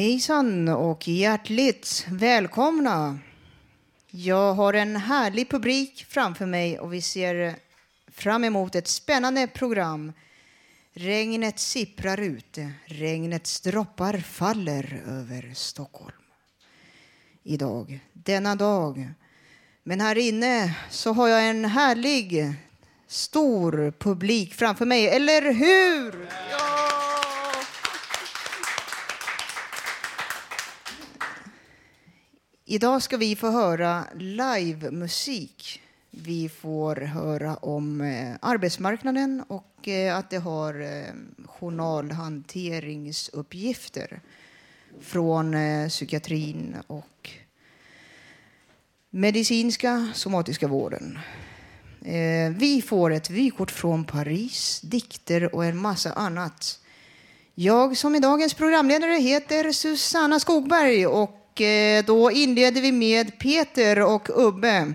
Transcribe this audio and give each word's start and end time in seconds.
Hejsan 0.00 0.68
och 0.68 1.08
hjärtligt 1.08 2.06
välkomna. 2.10 3.18
Jag 4.10 4.54
har 4.54 4.72
en 4.72 4.96
härlig 4.96 5.50
publik 5.50 6.06
framför 6.08 6.46
mig 6.46 6.78
och 6.78 6.92
vi 6.92 7.02
ser 7.02 7.56
fram 8.08 8.44
emot 8.44 8.74
ett 8.74 8.88
spännande 8.88 9.46
program. 9.46 10.12
Regnet 10.92 11.58
sipprar 11.58 12.20
ute, 12.20 12.72
regnets 12.84 13.60
droppar 13.60 14.18
faller 14.18 15.02
över 15.06 15.52
Stockholm. 15.54 16.22
Idag, 17.42 18.00
denna 18.12 18.54
dag. 18.54 19.08
Men 19.82 20.00
här 20.00 20.18
inne 20.18 20.76
så 20.90 21.12
har 21.12 21.28
jag 21.28 21.48
en 21.48 21.64
härlig, 21.64 22.54
stor 23.06 23.92
publik 23.98 24.54
framför 24.54 24.86
mig, 24.86 25.08
eller 25.08 25.52
hur? 25.52 26.28
Ja! 26.50 26.69
Idag 32.72 33.02
ska 33.02 33.16
vi 33.16 33.36
få 33.36 33.50
höra 33.50 34.04
livemusik. 34.18 35.82
Vi 36.10 36.48
får 36.48 36.96
höra 36.96 37.56
om 37.56 38.00
eh, 38.00 38.34
arbetsmarknaden 38.40 39.44
och 39.48 39.88
eh, 39.88 40.16
att 40.16 40.30
det 40.30 40.38
har 40.38 40.80
eh, 40.80 41.04
journalhanteringsuppgifter 41.46 44.20
från 45.00 45.54
eh, 45.54 45.88
psykiatrin 45.88 46.76
och 46.86 47.30
medicinska 49.10 50.08
somatiska 50.14 50.68
vården. 50.68 51.18
Eh, 52.04 52.50
vi 52.50 52.82
får 52.86 53.10
ett 53.10 53.30
vykort 53.30 53.70
från 53.70 54.04
Paris, 54.04 54.80
dikter 54.80 55.54
och 55.54 55.64
en 55.64 55.76
massa 55.76 56.12
annat. 56.12 56.80
Jag 57.54 57.96
som 57.96 58.14
är 58.14 58.20
dagens 58.20 58.54
programledare 58.54 59.12
heter 59.12 59.72
Susanna 59.72 60.40
Skogberg 60.40 61.06
och 61.06 61.39
eh, 61.60 62.04
då 62.04 62.30
inleder 62.30 62.80
vi 62.80 62.92
med 62.92 63.38
Peter 63.38 64.02
och 64.02 64.28
Ubbe. 64.48 64.94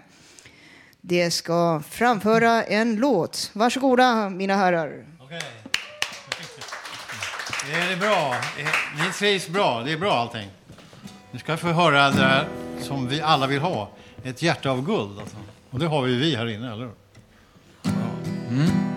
De 1.02 1.32
ska 1.32 1.84
framföra 1.90 2.64
en 2.64 2.96
låt. 2.96 3.52
Varsågoda, 3.54 4.30
mina 4.30 4.56
herrar. 4.56 5.06
Okej. 5.20 5.42
Det 7.72 7.94
är 7.94 7.98
bra. 7.98 8.36
Ni 8.98 9.14
trivs 9.14 9.48
bra. 9.48 9.84
Det 9.84 9.92
är 9.92 9.98
bra 9.98 10.14
allting. 10.14 10.50
Nu 11.32 11.40
ska 11.40 11.52
vi 11.52 11.58
få 11.58 11.68
höra 11.68 12.10
det 12.10 12.22
här 12.22 12.48
som 12.82 13.08
vi 13.08 13.22
alla 13.22 13.48
vill 13.48 13.60
ha. 13.60 13.90
Ett 14.24 14.42
hjärta 14.42 14.70
av 14.70 14.86
guld. 14.86 15.20
Alltså. 15.20 15.38
Och 15.70 15.80
det 15.80 15.88
har 15.88 16.02
vi 16.02 16.16
vi 16.16 16.36
här 16.36 16.48
inne, 16.48 16.74
eller 16.74 16.84
hur? 16.84 16.94
Mm. 18.50 18.95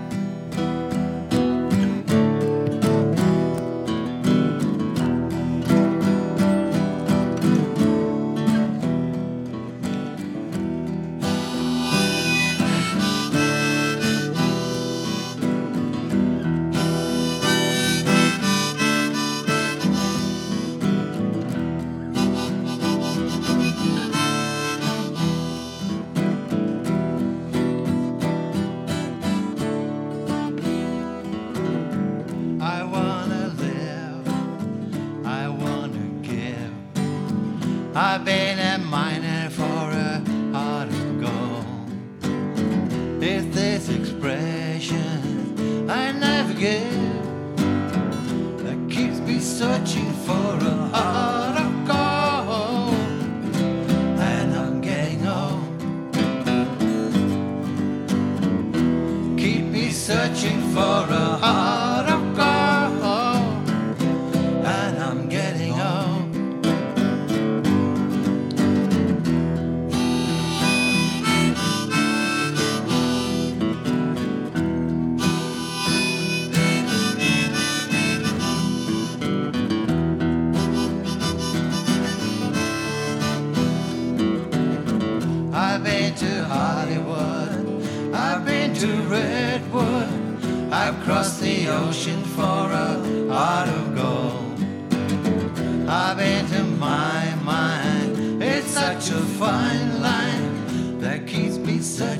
To 88.78 88.86
Redwood, 88.86 90.72
I've 90.72 91.02
crossed 91.02 91.40
the 91.40 91.66
ocean 91.66 92.22
for 92.22 92.70
a 92.84 93.28
heart 93.28 93.68
of 93.68 93.96
gold. 93.96 95.88
I've 95.88 96.20
to 96.50 96.62
my 96.62 97.34
mind, 97.42 98.40
it's 98.40 98.68
such 98.68 99.10
a 99.10 99.20
fine 99.40 100.00
line 100.00 101.00
that 101.00 101.26
keeps 101.26 101.56
me 101.56 101.80
searching 101.80 102.17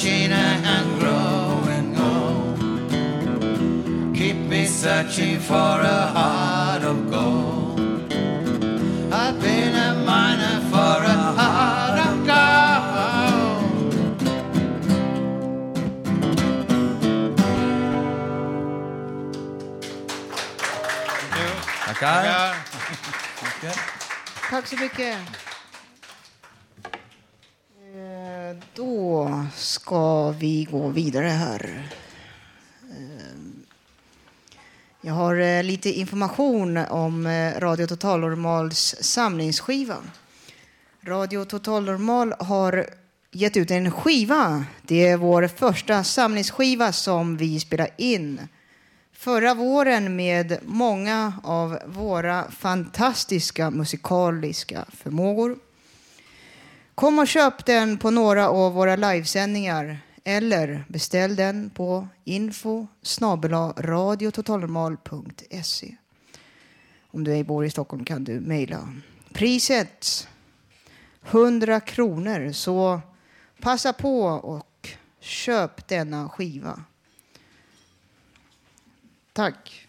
searching 0.00 0.32
and 0.32 0.98
growing 0.98 1.94
old. 1.98 2.58
Keep 4.16 4.36
me 4.36 4.64
searching 4.64 5.38
for 5.40 5.54
a 5.54 6.06
heart 6.16 6.82
of 6.84 7.10
gold. 7.10 7.78
I've 9.12 9.38
been 9.40 9.74
a 9.74 10.02
miner 10.06 10.60
for 10.70 11.04
a 11.04 11.18
heart 11.38 11.98
of 12.08 12.26
gold. 12.26 12.40
Thank 22.00 22.24
you. 23.62 23.70
Tack 24.50 24.66
så 24.66 24.76
mycket. 24.76 25.16
Eh, 27.94 28.56
då 28.74 29.46
ska 29.90 30.30
vi 30.30 30.68
gå 30.70 30.88
vidare 30.88 31.26
här. 31.26 31.82
Eh, 32.90 33.36
jag 35.00 35.14
har 35.14 35.36
eh, 35.36 35.62
lite 35.62 35.90
information 35.90 36.76
om 36.76 37.26
eh, 37.26 37.60
Radio 37.60 37.86
Total 37.86 38.20
Normals 38.20 38.94
samlingsskiva. 39.00 39.96
Radio 41.02 41.44
Total 41.44 41.84
Normal 41.84 42.34
har 42.38 42.86
gett 43.30 43.56
ut 43.56 43.70
en 43.70 43.90
skiva. 43.90 44.64
Det 44.82 45.08
är 45.08 45.16
vår 45.16 45.48
första 45.48 46.04
samlingsskiva 46.04 46.92
som 46.92 47.36
vi 47.36 47.60
spelar 47.60 47.88
in 47.96 48.40
förra 49.12 49.54
våren 49.54 50.16
med 50.16 50.58
många 50.62 51.32
av 51.42 51.78
våra 51.86 52.50
fantastiska 52.50 53.70
musikaliska 53.70 54.84
förmågor. 54.92 55.56
Kom 57.00 57.18
och 57.18 57.28
köp 57.28 57.66
den 57.66 57.98
på 57.98 58.10
några 58.10 58.48
av 58.48 58.72
våra 58.72 58.96
livesändningar 58.96 59.98
eller 60.24 60.84
beställ 60.88 61.36
den 61.36 61.70
på 61.70 62.08
info 62.24 62.86
radiototalnormal.se. 63.76 65.96
Om 67.10 67.24
du 67.24 67.32
ej 67.32 67.44
bor 67.44 67.64
i 67.64 67.70
Stockholm 67.70 68.04
kan 68.04 68.24
du 68.24 68.40
mejla. 68.40 68.94
Priset 69.32 70.28
100 71.30 71.80
kronor, 71.80 72.52
så 72.52 73.00
passa 73.60 73.92
på 73.92 74.24
och 74.24 74.88
köp 75.20 75.88
denna 75.88 76.28
skiva. 76.28 76.84
Tack. 79.32 79.88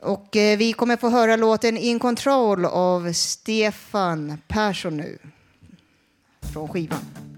Och 0.00 0.36
eh, 0.36 0.58
vi 0.58 0.72
kommer 0.72 0.96
få 0.96 1.08
höra 1.08 1.36
låten 1.36 1.76
In 1.76 1.98
Control 1.98 2.64
av 2.64 3.12
Stefan 3.12 4.38
Persson 4.48 4.96
nu. 4.96 5.18
Från 6.52 6.68
skivan. 6.68 7.29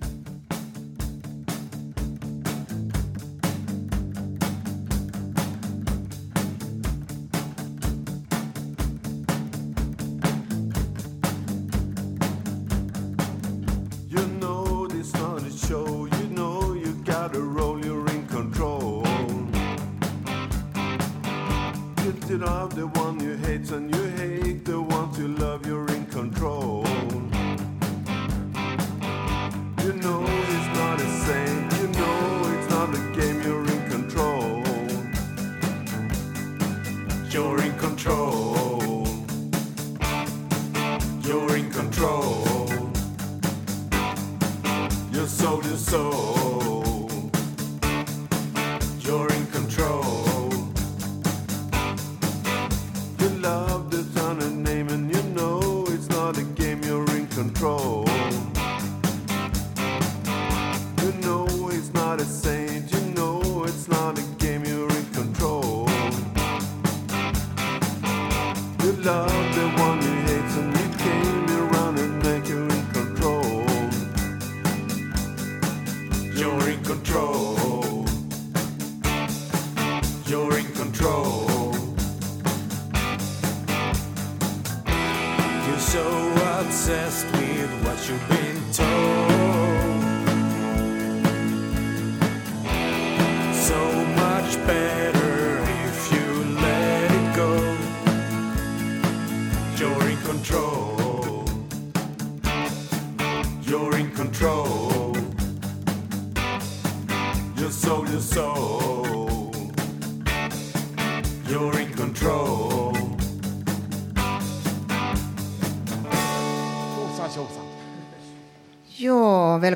So 85.93 86.33
obsessed 86.59 87.27
with 87.33 87.71
what 87.85 88.09
you've 88.09 88.29
been 88.31 88.73
told. 88.73 89.72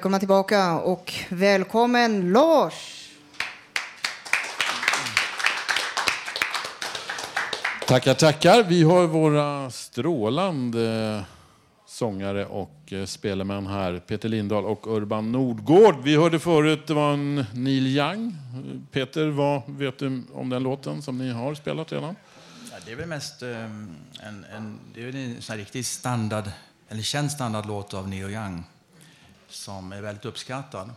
Välkomna 0.06 0.19
tillbaka 0.19 0.81
och 0.81 1.14
välkommen 1.29 2.32
Lars. 2.32 3.11
Tackar, 7.87 8.14
tackar. 8.14 8.62
Vi 8.62 8.82
har 8.82 9.06
våra 9.06 9.70
strålande 9.70 11.25
sångare 11.87 12.47
och 12.47 12.93
eh, 12.93 13.05
spelemän 13.05 13.67
här. 13.67 13.99
Peter 13.99 14.29
Lindahl 14.29 14.64
och 14.64 14.97
Urban 14.97 15.33
Nordgård. 15.33 15.97
Vi 16.02 16.16
hörde 16.16 16.38
förut, 16.38 16.87
det 16.87 16.95
var 16.95 17.12
en 17.12 17.47
Neil 17.52 17.87
Young. 17.87 18.37
Peter, 18.92 19.26
vad 19.26 19.62
vet 19.66 19.99
du 19.99 20.23
om 20.35 20.49
den 20.49 20.62
låten 20.62 21.02
som 21.02 21.19
ni 21.19 21.31
har 21.31 21.54
spelat 21.54 21.92
redan? 21.92 22.16
Ja, 22.73 22.76
det 22.87 22.92
är 22.92 22.97
väl 22.97 23.09
mest 23.09 23.42
eh, 23.42 23.49
en, 23.49 23.97
en, 24.57 24.78
det 24.95 25.02
är 25.02 25.14
en 25.14 25.42
sån 25.42 25.52
här 25.52 25.59
riktig 25.59 25.87
standard, 25.87 26.45
eller 26.88 27.02
känd 27.02 27.33
standardlåt 27.33 27.95
av 27.95 28.09
Neil 28.09 28.31
Young 28.31 28.64
som 29.49 29.93
är 29.93 30.03
väldigt 30.03 30.25
uppskattad. 30.25 30.91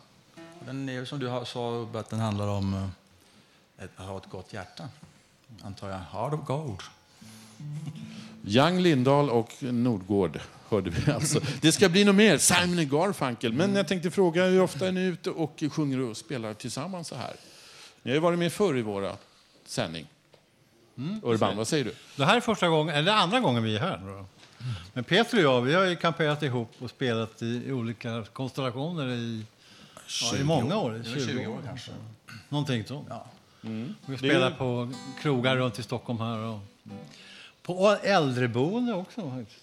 Den 0.66 0.90
är 0.90 1.06
som 1.06 1.20
du 1.20 1.42
sa, 1.46 1.72
Ubbe, 1.72 2.00
att 2.00 2.10
den 2.10 2.20
handlar 2.20 2.48
om 2.48 2.74
eh, 2.74 3.84
ett, 3.86 3.92
att 3.96 4.06
ha 4.06 4.18
ett 4.18 4.30
gott 4.30 4.54
hjärta. 4.54 4.90
Antar 5.62 5.90
jag. 5.90 5.98
Heart 5.98 6.34
of 6.34 6.46
gold. 6.46 6.80
Young, 8.46 8.80
Lindahl 8.80 9.30
och 9.30 9.54
Nordgård 9.60 10.40
hörde 10.70 10.90
vi 10.90 11.12
alltså. 11.12 11.40
Det 11.62 11.72
ska 11.72 11.90
bli 11.90 12.04
något 12.04 12.16
mer, 12.16 12.38
Simon 12.38 12.90
Garfunkel. 12.90 13.54
Men 13.54 13.76
jag 13.76 13.88
tänkte 13.88 14.12
fråga, 14.12 14.46
hur 14.46 14.62
ofta 14.62 14.88
är 14.88 14.92
ni 14.92 15.02
ute 15.02 15.30
och 15.30 15.64
sjunger 15.72 16.00
och 16.00 16.18
spelar 16.18 16.54
tillsammans 16.54 17.08
så 17.08 17.16
här? 17.16 17.36
Ni 18.04 18.12
har 18.12 18.16
ju 18.16 18.20
varit 18.20 18.40
med 18.40 18.54
förr 18.54 18.78
i 18.78 18.82
våra 18.82 19.16
sändning. 19.66 20.08
Urban, 21.24 21.58
vad 21.58 21.68
säger 21.68 21.86
du? 21.86 21.96
Det 22.16 22.26
här 22.26 22.38
är 22.38 22.42
första 22.42 22.68
gången, 22.68 22.96
eller 22.96 23.14
andra 23.14 23.40
gången 23.40 23.64
vi 23.64 23.76
är 23.76 23.80
här. 23.80 24.26
Men 24.94 25.04
Peter 25.04 25.38
och 25.38 25.44
jag, 25.44 25.62
vi 25.62 25.74
har 25.74 25.86
ju 25.86 25.96
kamperat 25.96 26.44
ihop 26.44 26.72
och 26.80 26.90
spelat 26.90 27.42
i, 27.42 27.72
olika 27.72 28.24
konstellationer 28.34 29.10
i, 29.10 29.46
ja, 30.22 30.38
i 30.38 30.44
många 30.44 30.78
år. 30.78 30.92
Det 30.92 31.10
är 31.10 31.16
väl 31.16 31.28
20 31.28 31.48
år 31.48 31.60
kanske. 31.66 31.92
Någonting 32.50 32.86
sånt. 32.86 33.08
Ja. 33.10 33.26
Vi 34.06 34.18
spelar 34.18 34.52
på 34.52 34.92
krogar 35.22 35.56
runt 35.56 35.80
i 35.80 35.84
Stockholm 35.84 36.20
här. 36.20 36.38
Och, 36.38 36.60
på 37.64 37.98
äldreboende 38.04 38.94
också. 38.94 39.32
faktiskt. 39.32 39.60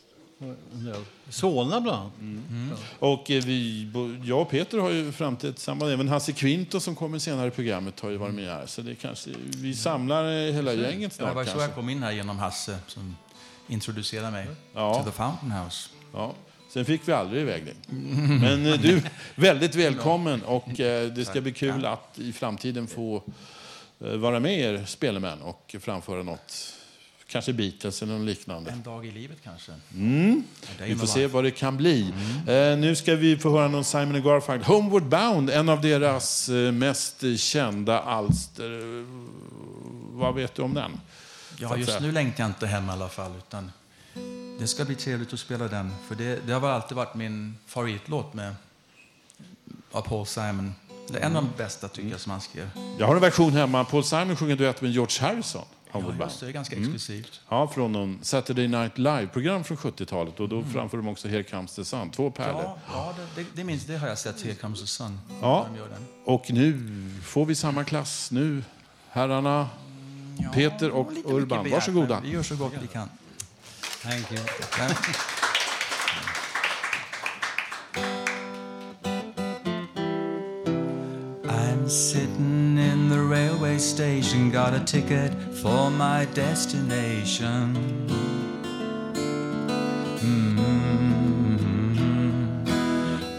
Solna 1.28 1.80
bland 1.80 1.98
annat. 1.98 2.78
Och 2.98 3.30
eh, 3.30 3.44
vi, 3.44 3.90
jag 4.24 4.40
och 4.40 4.50
Peter 4.50 4.78
har 4.78 4.90
ju 4.90 5.12
framträtt 5.12 5.56
tillsammans. 5.56 5.92
Även 5.92 6.08
Hasse 6.08 6.32
Kvinto 6.32 6.80
som 6.80 6.94
kommer 6.94 7.18
senare 7.18 7.48
i 7.48 7.50
programmet 7.50 8.00
har 8.00 8.10
ju 8.10 8.16
varit 8.16 8.34
med 8.34 8.48
här. 8.48 8.66
Så 8.66 8.82
det 8.82 8.94
kanske, 8.94 9.30
vi 9.56 9.74
samlar 9.74 10.24
eh, 10.24 10.52
hela 10.52 10.72
gänget 10.72 11.00
Ja, 11.00 11.06
det 11.08 11.10
snart 11.10 11.34
var 11.34 11.44
så 11.44 11.50
kanske. 11.50 11.66
jag 11.68 11.74
kom 11.74 11.88
in 11.88 12.02
här 12.02 12.12
genom 12.12 12.38
Hasse 12.38 12.78
som 12.86 13.16
introducerade 13.68 14.30
mig 14.30 14.46
Ja. 14.74 14.94
till 14.94 15.12
The 15.12 15.16
Fountain 15.16 15.52
House. 15.52 15.88
Ja. 16.12 16.34
Sen 16.68 16.84
fick 16.84 17.08
vi 17.08 17.12
aldrig 17.12 17.42
iväg 17.42 17.64
dig. 17.64 17.74
Men 18.40 18.66
eh, 18.66 18.80
du, 18.80 19.02
väldigt 19.34 19.74
välkommen 19.74 20.42
och 20.42 20.80
eh, 20.80 21.08
det 21.08 21.24
ska 21.24 21.40
bli 21.40 21.52
kul 21.52 21.84
att 21.86 22.18
i 22.18 22.32
framtiden 22.32 22.86
få 22.86 23.22
eh, 24.00 24.12
vara 24.16 24.40
med 24.40 24.58
er 24.60 24.84
spelemän 24.86 25.42
och 25.42 25.76
framföra 25.80 26.22
något 26.22 26.72
Kanske 27.28 27.52
Beatles 27.52 28.02
eller 28.02 28.12
något 28.18 28.26
liknande. 28.26 28.70
En 28.70 28.82
dag 28.82 29.06
i 29.06 29.10
livet 29.10 29.38
kanske. 29.44 29.72
Mm. 29.94 30.44
Vi 30.82 30.96
får 30.96 31.06
se 31.06 31.26
vad 31.26 31.44
det 31.44 31.50
kan 31.50 31.76
bli. 31.76 32.12
Eh, 32.48 32.78
nu 32.78 32.96
ska 32.96 33.14
vi 33.14 33.36
få 33.36 33.50
höra 33.50 33.68
någon 33.68 33.84
Simon 33.84 34.22
Garfunkel. 34.22 34.66
Homeward 34.66 35.04
Bound, 35.04 35.50
en 35.50 35.68
av 35.68 35.80
deras 35.80 36.50
mest 36.72 37.24
kända 37.38 38.00
alster. 38.00 39.04
Vad 40.18 40.34
vet 40.34 40.54
du 40.54 40.62
om 40.62 40.74
den? 40.74 41.00
Ja, 41.58 41.76
just 41.76 42.00
nu 42.00 42.12
längtar 42.12 42.44
jag 42.44 42.50
inte 42.50 42.66
hem 42.66 42.88
i 42.88 42.92
alla 42.92 43.08
fall. 43.08 43.32
Utan 43.38 43.72
det 44.58 44.66
ska 44.66 44.84
bli 44.84 44.94
trevligt 44.94 45.32
att 45.32 45.40
spela 45.40 45.68
den. 45.68 45.92
För 46.08 46.14
det, 46.14 46.46
det 46.46 46.52
har 46.52 46.68
alltid 46.68 46.96
varit 46.96 47.14
min 47.14 47.58
favoritlåt 47.66 48.34
med 48.34 48.54
av 49.92 50.02
Paul 50.02 50.26
Simon. 50.26 50.74
Det 51.08 51.18
är 51.18 51.26
en 51.26 51.36
av 51.36 51.42
de 51.44 51.50
bästa 51.56 51.88
tycker 51.88 52.08
jag 52.10 52.20
som 52.20 52.32
han 52.32 52.40
skrev. 52.40 52.70
Jag 52.98 53.06
har 53.06 53.14
en 53.14 53.20
version 53.20 53.52
hemma. 53.52 53.84
Paul 53.84 54.04
Simon 54.04 54.36
sjunger 54.36 54.56
duett 54.56 54.82
med 54.82 54.90
George 54.90 55.26
Harrison. 55.28 55.64
Ja, 55.92 56.12
just 56.20 56.40
det, 56.40 56.46
är 56.46 56.50
ganska 56.50 56.76
Mm. 56.76 56.88
exklusivt. 56.88 57.40
Ja, 57.48 57.68
från 57.68 57.92
någon 57.92 58.18
Saturday 58.22 58.68
Night 58.68 58.98
Live-program 58.98 59.64
från 59.64 59.76
70-talet. 59.76 60.40
Och 60.40 60.48
då 60.48 60.64
framför 60.72 60.96
de 60.96 61.08
också 61.08 61.28
Here 61.28 61.42
Comes 61.42 61.74
the 61.74 61.84
Sun. 61.84 62.10
Två 62.10 62.30
pärlor. 62.30 62.62
Ja, 62.62 62.78
ja 62.92 63.14
det, 63.34 63.42
det, 63.42 63.48
det, 63.54 63.64
minns, 63.64 63.84
det 63.84 63.96
har 63.96 64.08
jag 64.08 64.18
sett, 64.18 64.42
Here 64.42 64.54
Comes 64.54 64.80
the 64.80 64.86
Sun. 64.86 65.20
Ja, 65.42 65.66
De 65.76 66.32
och 66.32 66.50
nu 66.50 67.10
får 67.24 67.46
vi 67.46 67.54
samma 67.54 67.84
klass. 67.84 68.30
Nu, 68.30 68.64
herrarna 69.08 69.68
Peter 70.54 70.90
och 70.90 71.12
Urban. 71.24 71.58
mycket 71.58 71.72
Varsågoda. 71.72 72.20
Vi 72.20 72.30
gör 72.30 72.42
så 72.42 72.56
gott 72.56 72.72
vi 72.82 72.86
kan. 72.86 73.08
Thank 74.02 74.32
you. 74.32 74.40
I'm 81.48 81.88
sitting 81.88 82.78
in 82.78 83.08
the 83.08 83.20
railway 83.20 83.78
station, 83.78 84.50
got 84.50 84.74
a 84.74 84.80
ticket 84.84 85.32
for 85.62 85.90
my 85.90 86.26
destination. 86.34 87.76
Mm. 90.20 90.62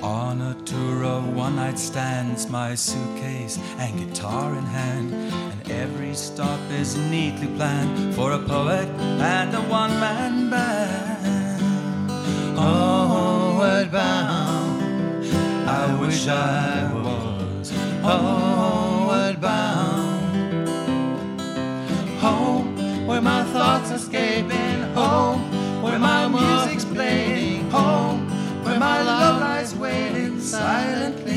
On 0.04 0.42
a 0.42 0.56
tour 0.66 1.04
of 1.04 1.36
one 1.36 1.56
night 1.56 1.78
stands, 1.80 2.50
my 2.50 2.76
suitcase 2.76 3.60
and 3.80 3.98
guitar 4.00 4.56
in 4.56 4.64
hand, 4.64 5.14
and 5.14 5.57
every 5.70 6.14
stop 6.14 6.60
is 6.72 6.96
neatly 6.96 7.48
planned 7.56 8.14
for 8.16 8.32
a 8.32 8.40
poet 8.40 8.88
and 9.20 9.54
a 9.54 9.62
one 9.62 10.00
man 10.00 10.50
band. 10.50 11.62
Homeward 12.58 13.92
bound, 13.92 15.26
I 15.68 15.94
wish 16.00 16.28
I 16.28 16.92
was 16.94 17.72
homeward 18.02 19.42
bound. 19.42 20.70
Home, 22.20 23.08
where 23.08 23.22
my 23.22 23.44
thoughts 23.46 23.92
escaping. 23.92 24.82
Home, 24.94 25.42
where 25.84 26.00
my 26.00 26.28
music's 26.28 26.86
playing. 26.86 27.70
Home, 27.72 28.30
where 28.64 28.80
my 28.80 29.02
love 29.02 29.42
lies 29.42 29.76
waiting 29.76 30.40
silently 30.40 31.37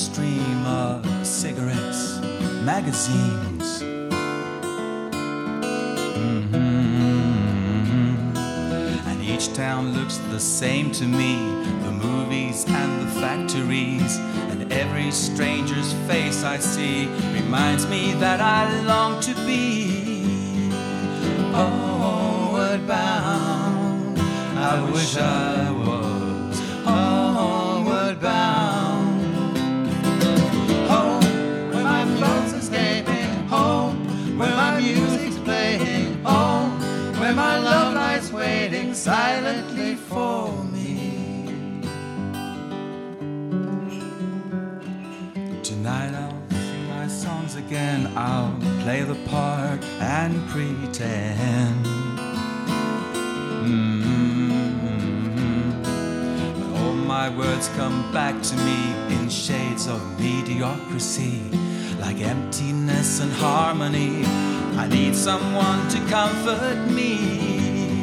stream 0.00 0.66
of 0.66 1.04
cigarettes, 1.26 2.20
magazines. 2.64 3.82
Mhm. 3.82 4.30
And 9.08 9.22
each 9.22 9.52
town 9.52 9.92
looks 9.92 10.16
the 10.30 10.40
same 10.40 10.90
to 10.92 11.04
me 11.04 11.36
the 11.84 11.92
movies 11.92 12.64
and 12.66 12.90
the 13.02 13.10
factories. 13.20 14.16
And 14.50 14.72
every 14.72 15.10
stranger's 15.10 15.92
face 16.08 16.44
I 16.44 16.58
see 16.58 17.08
reminds 17.34 17.86
me 17.86 18.14
that 18.24 18.40
I 18.40 18.80
long 18.92 19.20
to 19.20 19.34
be 19.46 19.60
homeward 21.52 22.86
bound. 22.86 24.18
I 24.56 24.80
wish 24.92 25.16
I 25.18 25.49
again. 47.70 48.12
I'll 48.16 48.52
play 48.82 49.02
the 49.02 49.14
part 49.28 49.80
and 50.00 50.34
pretend. 50.48 51.86
Mm. 53.64 54.50
But 56.56 56.80
all 56.80 56.94
my 56.94 57.28
words 57.28 57.68
come 57.76 58.12
back 58.12 58.42
to 58.42 58.56
me 58.56 58.92
in 59.14 59.28
shades 59.28 59.86
of 59.86 60.00
mediocrity, 60.18 61.42
like 62.00 62.20
emptiness 62.20 63.20
and 63.20 63.32
harmony. 63.34 64.24
I 64.76 64.88
need 64.88 65.14
someone 65.14 65.88
to 65.90 65.98
comfort 66.16 66.90
me. 66.90 68.02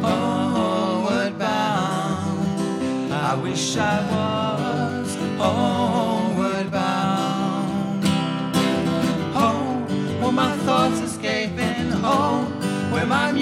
Homeward 0.00 1.36
bound, 1.40 3.12
I 3.12 3.34
wish 3.34 3.76
I 3.76 3.96
was 4.12 5.16
homeward 5.38 6.05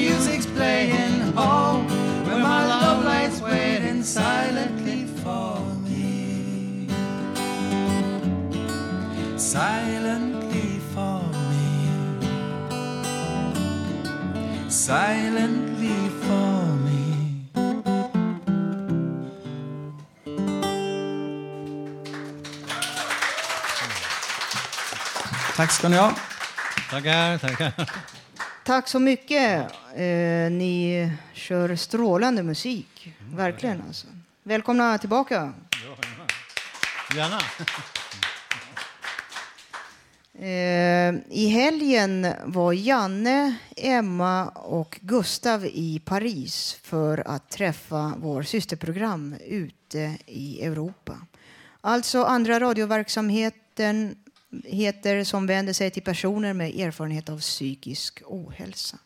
music's 0.05 0.47
playing. 0.47 1.21
Home, 1.37 1.87
where 2.27 2.39
my 2.39 2.61
love 2.67 3.05
light's 3.05 3.41
waiting 3.41 4.03
silently 4.03 5.07
for 5.23 5.59
me. 5.85 6.89
Silently 9.37 10.71
for 10.93 11.21
me. 11.51 11.67
Silently 14.69 15.99
for 16.25 16.57
me. 16.87 17.03
Tack 25.57 25.71
ska 25.71 25.89
ni 25.89 25.97
ha. 25.97 26.09
Tackar, 26.91 27.39
tackar. 27.39 28.14
Tack 28.65 28.89
så 28.89 28.99
mycket. 28.99 29.73
Eh, 29.95 30.51
ni 30.51 31.11
kör 31.33 31.77
strålande 31.77 32.43
musik. 32.43 33.15
Verkligen 33.35 33.83
alltså. 33.87 34.07
Välkomna 34.43 34.99
tillbaka. 34.99 35.53
Gärna. 37.17 37.41
Eh, 40.39 41.15
I 41.31 41.49
helgen 41.49 42.27
var 42.45 42.73
Janne, 42.73 43.55
Emma 43.77 44.49
och 44.49 44.99
Gustav 45.03 45.67
i 45.67 46.03
Paris 46.05 46.79
för 46.83 47.29
att 47.29 47.51
träffa 47.51 48.15
vår 48.17 48.43
systerprogram 48.43 49.35
ute 49.47 50.19
i 50.27 50.65
Europa. 50.65 51.17
Alltså 51.81 52.25
andra 52.25 52.61
radioverksamheten 52.61 54.17
heter 54.65 55.25
som 55.25 55.47
vänder 55.47 55.73
sig 55.73 55.91
till 55.91 56.03
personer 56.03 56.53
med 56.53 56.81
erfarenhet 56.81 57.29
av 57.29 57.39
psykisk 57.41 58.23
ohälsa. 58.27 58.99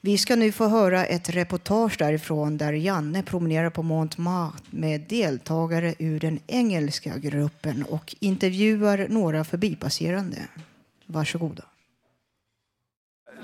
Vi 0.00 0.18
ska 0.18 0.36
nu 0.36 0.52
få 0.52 0.68
höra 0.68 1.06
ett 1.06 1.28
reportage 1.28 1.98
därifrån 1.98 2.58
där 2.58 2.72
Janne 2.72 3.22
promenerar 3.22 3.70
på 3.70 3.82
Montmartre 3.82 4.64
med 4.70 5.00
deltagare 5.00 5.94
ur 5.98 6.20
den 6.20 6.40
engelska 6.46 7.18
gruppen 7.18 7.82
och 7.82 8.16
intervjuar 8.20 9.06
några 9.08 9.44
förbipasserande. 9.44 10.38
Varsågoda. 11.06 11.64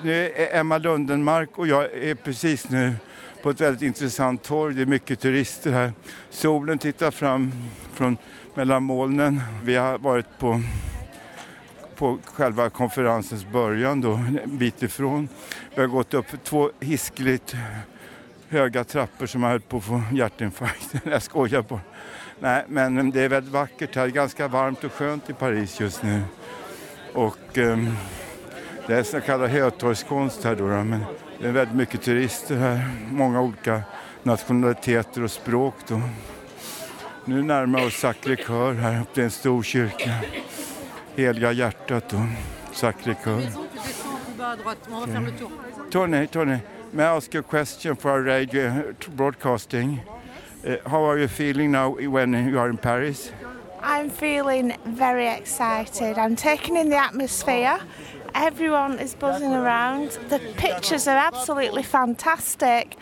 Det 0.03 0.43
är 0.43 0.61
Emma 0.61 0.79
Lundenmark 0.79 1.59
och 1.59 1.67
jag 1.67 1.93
är 1.93 2.15
precis 2.15 2.69
nu 2.69 2.95
på 3.43 3.51
ett 3.51 3.61
väldigt 3.61 3.83
intressant 3.83 4.43
torg. 4.43 4.75
Det 4.75 4.83
är 4.83 4.87
mycket 4.87 5.21
turister 5.21 5.73
här. 5.73 5.93
Solen 6.31 6.79
tittar 6.79 7.11
fram 7.11 7.53
från 7.93 8.17
mellan 8.55 8.83
molnen. 8.83 9.41
Vi 9.63 9.77
har 9.77 9.99
varit 9.99 10.39
på, 10.39 10.61
på 11.97 12.19
själva 12.25 12.71
konferensens 12.71 13.47
början 13.47 14.01
då, 14.01 14.13
en 14.13 14.41
bit 14.45 14.83
ifrån. 14.83 15.29
Vi 15.75 15.81
har 15.81 15.89
gått 15.89 16.15
upp 16.15 16.27
två 16.45 16.71
hiskeligt 16.81 17.57
höga 18.49 18.85
trappor 18.85 19.27
som 19.27 19.43
jag 19.43 19.51
höll 19.51 19.61
på 19.61 19.77
att 19.77 19.85
få 19.85 20.03
hjärtinfarkt. 20.13 20.95
jag 21.05 21.23
skojar 21.23 21.63
bara. 21.63 21.81
Nej, 22.41 22.65
men 22.69 23.11
det 23.11 23.21
är 23.21 23.29
väldigt 23.29 23.53
vackert 23.53 23.97
här. 23.97 24.09
Ganska 24.09 24.49
varmt 24.49 24.85
och 24.85 24.93
skönt 24.93 25.31
i 25.31 25.33
Paris 25.33 25.81
just 25.81 26.03
nu. 26.03 26.23
Och 27.15 27.59
ehm, 27.59 27.91
det 28.87 28.95
är 28.95 29.03
så 29.03 29.21
kallad 29.21 29.51
hötorgskonst 29.51 30.45
här 30.45 30.57
då, 30.57 30.69
då, 30.69 30.85
men 30.85 31.05
Det 31.41 31.49
är 31.49 31.53
väldigt 31.53 31.77
mycket 31.77 32.03
turister 32.03 32.57
här, 32.57 32.89
många 33.11 33.41
olika 33.41 33.83
nationaliteter 34.23 35.23
och 35.23 35.31
språk. 35.31 35.75
Då. 35.89 36.01
Nu 37.27 37.43
närmar 37.43 37.87
oss 37.87 37.95
Sacré-Cœur 37.95 38.75
här 38.75 39.01
uppe. 39.01 39.11
Det 39.15 39.21
är 39.21 39.25
en 39.25 39.31
stor 39.31 39.63
kyrka. 39.63 40.15
Heliga 41.17 41.53
hjärtat 41.53 42.13
och 42.13 42.21
Sacré-Cœur. 42.73 43.43
Tony, 45.91 46.27
Tony, 46.27 46.57
may 46.91 47.05
I 47.05 47.07
ask 47.07 47.35
you 47.35 47.41
a 47.41 47.51
question 47.51 47.97
for 47.97 48.11
our 48.11 48.23
radio 48.23 48.95
broadcasting? 49.17 50.01
Uh, 50.67 50.77
how 50.87 51.05
are 51.11 51.19
you 51.19 51.29
feeling 51.29 51.73
now 51.73 51.97
when 52.13 52.35
you 52.35 52.59
are 52.59 52.69
in 52.71 52.77
Paris? 52.77 53.33
I'm 53.83 54.11
feeling 54.11 54.73
very 54.85 55.29
excited. 55.29 56.19
I'm 56.19 56.37
taking 56.37 56.77
in 56.77 56.89
the 56.91 56.97
atmosphere. 56.97 57.79
Everyone 58.35 58.99
is 58.99 59.15
buzzing 59.15 59.53
around. 59.53 60.19
The 60.29 60.41
pictures 60.57 61.07
are 61.07 61.17
absolutely 61.17 61.83
fantastic 61.83 62.97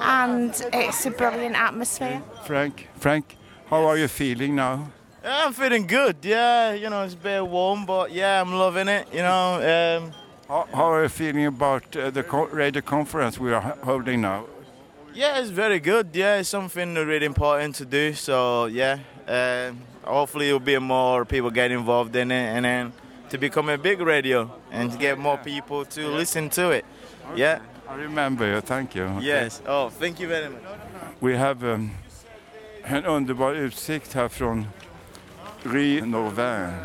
and 0.00 0.50
it's 0.72 1.06
a 1.06 1.10
brilliant 1.10 1.56
atmosphere. 1.56 2.20
Frank, 2.46 2.88
Frank, 2.98 3.36
how 3.70 3.84
are 3.86 3.96
you 3.98 4.08
feeling 4.08 4.54
now? 4.56 4.90
Yeah, 5.22 5.46
I'm 5.46 5.52
feeling 5.52 5.86
good. 5.86 6.16
Yeah, 6.22 6.72
you 6.74 6.90
know, 6.90 7.02
it's 7.02 7.14
a 7.14 7.16
bit 7.16 7.46
warm, 7.46 7.86
but 7.86 8.12
yeah, 8.12 8.40
I'm 8.40 8.52
loving 8.52 8.88
it. 8.88 9.08
You 9.12 9.22
know, 9.22 9.54
um, 10.02 10.12
How, 10.48 10.66
how 10.72 10.92
are 10.92 11.02
you 11.02 11.08
feeling 11.08 11.46
about 11.46 11.96
uh, 11.96 12.10
the 12.10 12.22
co- 12.22 12.48
radio 12.48 12.82
conference 12.82 13.38
we 13.38 13.52
are 13.52 13.76
holding 13.82 14.20
now? 14.20 14.44
yeah, 15.14 15.38
it's 15.38 15.50
very 15.50 15.78
good. 15.80 16.08
Yeah, 16.12 16.38
it's 16.40 16.48
something 16.48 16.94
really 16.94 17.24
important 17.26 17.76
to 17.76 17.84
do. 17.84 18.12
So 18.14 18.66
yeah, 18.66 18.98
um 19.28 19.78
hopefully 20.02 20.48
it'll 20.48 20.60
be 20.60 20.78
more 20.78 21.24
people 21.24 21.50
get 21.50 21.70
involved 21.70 22.14
in 22.16 22.30
it, 22.30 22.56
and 22.56 22.64
then 22.64 22.92
to 23.30 23.38
become 23.38 23.68
a 23.70 23.78
big 23.78 24.00
radio 24.00 24.50
and 24.70 24.90
to 24.92 24.98
get 24.98 25.18
more 25.18 25.38
people 25.38 25.84
to 25.86 26.08
listen 26.08 26.50
to 26.50 26.70
it. 26.72 26.84
Yeah. 27.36 27.60
I 27.88 27.94
remember 27.94 28.44
you, 28.54 28.60
thank 28.60 28.94
you. 28.94 29.04
Okay. 29.04 29.26
Yes. 29.26 29.62
Oh, 29.66 29.88
thank 29.88 30.18
you 30.20 30.28
very 30.28 30.48
much. 30.50 30.62
We 31.20 31.36
have 31.36 31.62
um, 31.64 31.90
en 32.86 33.04
underbar 33.04 33.54
utsikt 33.54 34.14
här 34.14 34.28
från 34.28 34.66
Rue 35.62 36.06
Norvin. 36.06 36.76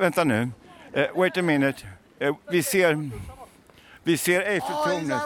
Vänta 0.00 0.24
nu. 0.24 0.48
Eh, 0.92 1.06
wait 1.16 1.36
a 1.36 1.42
minute. 1.42 1.86
Eh, 2.18 2.34
vi 2.50 2.62
ser, 2.62 3.10
vi 4.02 4.16
ser 4.16 4.40
Eiffeltornet. 4.40 5.22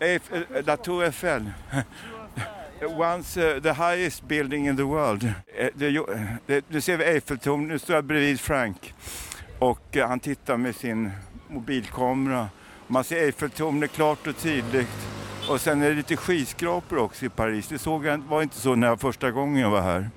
Eiff, 0.00 0.32
eh, 0.32 0.64
La 0.64 0.76
Tour 0.76 1.04
Eiffel. 1.04 1.50
Once 2.80 3.36
uh, 3.36 3.60
the 3.60 3.72
highest 3.72 4.28
building 4.28 4.68
in 4.68 4.76
the 4.76 4.84
world. 4.84 5.32
Nu 6.68 6.80
ser 6.80 6.96
vi 6.96 7.04
Eiffeltornet, 7.04 7.68
nu 7.68 7.78
står 7.78 7.96
jag 7.96 8.04
bredvid 8.04 8.40
Frank. 8.40 8.94
Och 9.58 9.96
han 9.96 10.20
tittar 10.20 10.56
med 10.56 10.74
sin 10.74 11.10
mobilkamera. 11.48 12.48
Man 12.86 13.04
ser 13.04 13.16
Eiffeltornet 13.16 13.92
klart 13.92 14.26
och 14.26 14.36
tydligt. 14.36 15.08
Och 15.48 15.60
sen 15.60 15.82
är 15.82 15.88
det 15.88 15.94
lite 15.94 16.16
skyskrapor 16.16 16.98
också 16.98 17.24
i 17.24 17.28
Paris. 17.28 17.68
Det 17.68 17.78
såg 17.78 18.06
jag, 18.06 18.18
var 18.18 18.42
inte 18.42 18.56
så 18.56 18.74
när 18.74 18.86
jag 18.86 19.00
första 19.00 19.30
gången 19.30 19.62
jag 19.62 19.70
var 19.70 19.80
här. 19.80 20.10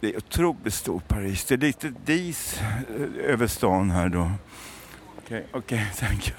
Det 0.00 0.14
är 0.14 0.16
otroligt 0.16 0.74
stort 0.74 1.08
Paris. 1.08 1.44
Det 1.44 1.54
är 1.54 1.58
lite 1.58 1.92
dis 2.04 2.60
eh, 2.60 3.30
över 3.32 3.46
stan 3.46 3.90
här 3.90 4.08
då. 4.08 4.30
Okej, 5.18 5.46
okej, 5.52 5.86
thank 5.96 6.28
you. 6.28 6.38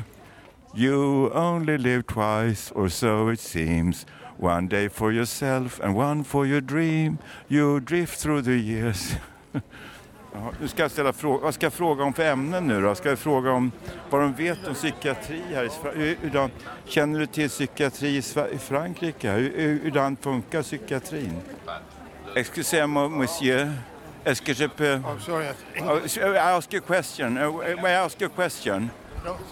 You 0.75 1.30
only 1.34 1.77
live 1.77 2.03
twice 2.03 2.74
or 2.75 2.88
so 2.89 3.32
it 3.32 3.39
seems. 3.39 4.06
One 4.39 4.68
day 4.68 4.89
for 4.89 5.13
yourself 5.13 5.80
and 5.80 5.98
one 5.98 6.24
for 6.24 6.48
your 6.48 6.62
dream. 6.62 7.18
You 7.48 7.80
drift 7.80 8.20
through 8.22 8.44
the 8.44 8.58
years. 8.58 9.15
Ja, 10.33 10.51
nu 10.61 10.67
ska 10.67 10.81
jag 10.81 10.91
ställa 10.91 11.13
fråga. 11.13 11.43
Vad 11.43 11.53
ska 11.53 11.65
jag 11.65 11.73
fråga 11.73 12.03
om 12.03 12.13
för 12.13 12.23
ämnen 12.23 12.67
nu 12.67 12.81
då? 12.81 12.95
Ska 12.95 13.09
jag 13.09 13.19
fråga 13.19 13.51
om 13.51 13.71
vad 14.09 14.21
de 14.21 14.33
vet 14.33 14.67
om 14.67 14.73
psykiatri 14.73 15.41
här 15.53 15.63
i 15.63 15.69
Sverige? 15.69 16.15
Hur, 16.21 16.50
känner 16.85 17.19
du 17.19 17.25
till 17.25 17.50
psykiatri 17.50 18.17
i, 18.17 18.21
Sver- 18.21 18.50
i 18.53 18.57
Frankrike? 18.57 19.31
Hur, 19.31 19.53
hur, 19.57 19.91
hur 19.91 20.15
funkar 20.21 20.61
psykiatrin? 20.61 21.33
Excusez-moi, 22.35 23.09
monsieur. 23.09 23.71
Est-ce 24.25 24.41
que 24.41 24.53
je 24.53 24.67
peux... 24.67 24.95
Oh, 24.95 25.17
sorry. 25.19 25.45
Oh, 25.81 26.07
so 26.07 26.21
I 26.33 26.38
ask 26.38 26.73
you 26.73 26.79
a 26.83 26.88
question. 26.88 27.33
May 27.81 27.91
I 27.91 28.05
ask 28.05 28.22
you 28.22 28.27
a 28.27 28.35
question? 28.35 28.89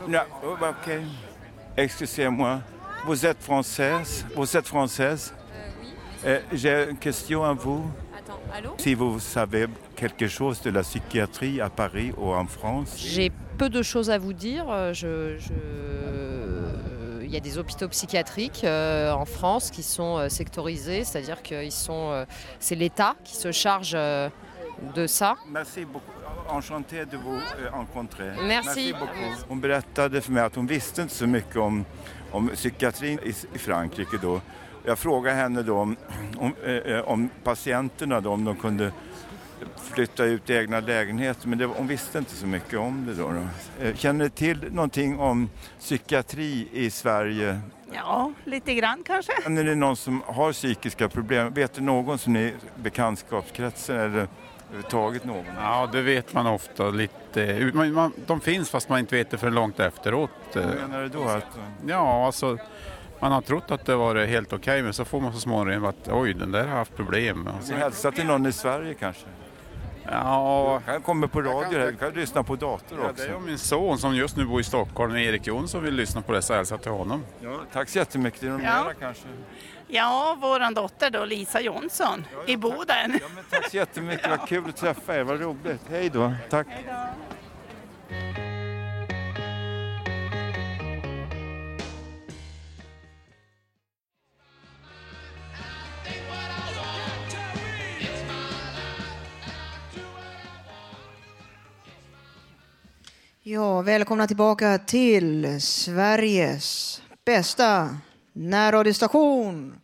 No, 0.08 0.20
oh, 0.44 0.58
okay. 0.70 1.04
Excusez-moi. 1.76 2.62
Vous 3.06 3.26
êtes 3.26 3.42
française? 3.42 4.26
Vous 4.36 4.56
êtes 4.58 4.68
française? 4.68 5.34
Euh, 6.26 6.40
J'ai 6.54 6.90
une 6.90 6.98
question 6.98 7.44
à 7.44 7.54
vous. 7.54 7.84
Allô 8.54 8.74
Si 8.78 8.94
vous 8.96 9.20
savez 9.20 9.68
quelque 9.96 10.28
chose 10.28 10.62
de 10.62 10.70
la 10.72 10.82
psychiatrie 10.82 11.62
à 11.62 11.70
Paris 11.70 12.14
ou 12.18 12.32
en 12.34 12.46
France 12.48 12.96
J'ai 12.98 13.32
peu 13.58 13.70
de 13.70 13.82
choses 13.82 14.10
à 14.10 14.18
vous 14.18 14.34
dire. 14.34 14.66
Euh, 14.70 14.94
Je, 14.94 15.38
je- 15.38 15.54
Il 17.24 17.34
y 17.34 17.38
a 17.38 17.42
des 17.42 17.58
hôpitaux 17.60 17.88
psychiatriques 17.90 18.64
euh, 18.64 19.12
en 19.12 19.26
France 19.26 19.70
qui 19.70 19.84
sont 19.84 20.18
euh, 20.18 20.30
sectorisés, 20.30 21.04
c'est-à-dire 21.04 21.44
sont, 21.72 22.10
euh, 22.12 22.26
c'est 22.60 22.74
l'État 22.76 23.14
qui 23.24 23.36
se 23.36 23.52
charge 23.52 23.92
de 24.96 25.06
ça. 25.08 25.36
Merci 25.48 25.86
beaucoup. 25.86 26.06
Enchanté 26.50 27.06
de 27.06 27.18
vous 27.18 27.40
rencontrer. 27.72 28.30
Merci. 28.48 28.94
beaucoup. 28.94 29.46
Hon 29.50 29.60
berättade 29.62 30.22
för 30.22 30.32
mig 30.32 30.44
att 30.44 30.56
hon 30.56 30.66
visste 30.68 31.02
inte 31.02 31.14
så 31.14 31.28
mycket 31.28 31.56
om, 31.58 31.86
om 32.32 32.50
psykiatrin 32.56 33.20
i 33.54 33.58
Frankrike 33.60 34.18
då. 34.22 34.42
Jag 34.86 35.00
frågade 35.00 35.36
henne 35.36 35.62
då 35.62 35.78
om, 35.78 35.96
om, 36.38 36.54
eh, 36.66 36.74
eh, 36.74 37.00
om 37.00 37.30
patienterna 37.44 38.22
då, 38.22 38.32
om 38.32 38.46
de 38.46 38.56
kunde 38.56 38.92
flytta 39.94 40.24
ut 40.26 40.50
i 40.50 40.54
egna 40.56 40.80
lägenheter, 40.80 41.48
men 41.48 41.58
det, 41.60 41.66
hon 41.66 41.88
visste 41.88 42.18
inte 42.18 42.36
så 42.36 42.48
mycket 42.48 42.80
om 42.80 43.06
det 43.06 43.14
då. 43.14 43.32
då. 43.32 43.86
Eh, 43.86 43.96
Känner 43.96 44.24
du 44.26 44.30
till 44.30 44.66
någonting 44.72 45.20
om 45.20 45.50
psykiatri 45.80 46.68
i 46.72 46.90
Sverige? 46.90 47.60
Ja, 47.94 48.34
lite 48.46 48.74
grann 48.74 49.04
kanske. 49.06 49.32
Känner 49.44 49.64
ni 49.64 49.76
någon 49.76 49.96
som 49.96 50.22
har 50.26 50.54
psykiska 50.54 51.10
problem? 51.10 51.54
Vet 51.54 51.74
du 51.74 51.82
någon 51.82 52.18
som 52.18 52.34
ni 52.34 52.40
i 52.40 52.54
bekantskapskretsen 52.76 53.96
eller 54.00 54.28
överhuvudtaget 54.68 55.24
någon? 55.26 55.46
Ja, 55.62 55.90
det 55.92 56.02
vet 56.02 56.34
man 56.34 56.48
ofta 56.48 56.90
lite. 56.90 57.72
Man, 57.74 57.94
man, 57.94 58.12
de 58.26 58.42
finns 58.42 58.70
fast 58.70 58.90
man 58.90 59.00
inte 59.00 59.16
vet 59.16 59.30
det 59.32 59.38
för 59.38 59.52
långt 59.52 59.80
efteråt. 59.80 60.30
Vad 60.54 60.66
menar 60.66 61.02
du 61.02 61.10
då? 61.10 61.24
Att, 61.24 61.60
Ja, 61.88 62.26
alltså 62.26 62.58
man 63.22 63.32
har 63.32 63.42
trott 63.42 63.72
att 63.72 63.86
det 63.86 63.96
var 63.96 64.16
helt 64.26 64.54
okej 64.54 64.84
men 64.84 64.94
så 64.94 65.06
får 65.06 65.22
man 65.22 65.34
så 65.34 65.40
småningom 65.40 65.86
att 65.86 66.08
oj, 66.12 66.34
den 66.34 66.52
där 66.52 66.68
har 66.68 66.78
haft 66.78 66.96
problem. 66.96 67.50
Alltså, 67.56 67.74
hälsa 67.74 68.12
till 68.12 68.26
någon 68.26 68.46
i 68.46 68.52
Sverige 68.52 68.94
kanske? 68.94 69.26
Ja, 70.12 70.82
Han 70.86 71.02
kommer 71.02 71.28
på 71.28 71.42
radio 71.42 71.80
här, 71.80 71.88
du 71.88 71.96
kan 71.96 72.14
lyssna 72.14 72.44
på 72.44 72.56
dator 72.56 73.00
Ja, 73.04 73.10
också. 73.10 73.24
det 73.24 73.30
är 73.30 73.40
min 73.40 73.58
son 73.58 73.98
som 73.98 74.16
just 74.16 74.38
nu 74.38 74.46
bor 74.46 74.60
i 74.60 74.64
Stockholm, 74.64 75.16
Erik 75.16 75.48
Jonsson, 75.48 75.84
vill 75.84 75.94
lyssna 75.96 76.22
på 76.22 76.32
det 76.32 76.42
så 76.42 76.54
hälsa 76.54 76.78
till 76.78 76.92
honom. 76.92 77.24
Ja, 77.44 77.60
tack 77.74 77.90
så 77.90 77.98
jättemycket. 77.98 78.42
Det 78.42 78.48
är 78.48 78.52
någon 78.52 78.62
Ja. 78.64 78.92
kanske? 79.00 79.24
Ja, 79.88 80.38
våran 80.42 80.74
dotter 80.74 81.10
då, 81.10 81.26
Lisa 81.26 81.62
Jonsson, 81.62 82.26
i 82.48 82.58
Boden. 82.58 83.20
Tack 83.50 83.70
så 83.70 83.78
jättemycket, 83.78 84.30
vad 84.30 84.48
kul 84.48 84.70
att 84.70 84.78
träffa 84.78 85.16
er, 85.16 85.24
vad 85.24 85.42
roligt. 85.42 85.82
Hej 85.90 86.10
då, 86.10 86.34
tack. 86.50 86.68
Ja, 103.52 103.82
välkomna 103.82 104.28
tillbaka 104.28 104.78
till 104.78 105.62
Sveriges 105.62 107.02
bästa 107.26 107.98
närradiostation. 108.34 109.80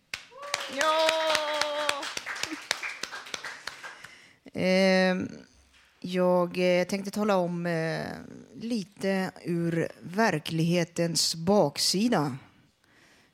Ja! 0.78 1.10
Ehm, 4.54 5.30
jag 6.00 6.58
eh, 6.58 6.88
tänkte 6.88 7.12
tala 7.12 7.38
om 7.38 7.66
eh, 7.66 8.06
lite 8.56 9.32
ur 9.44 9.90
verklighetens 10.02 11.36
baksida. 11.36 12.38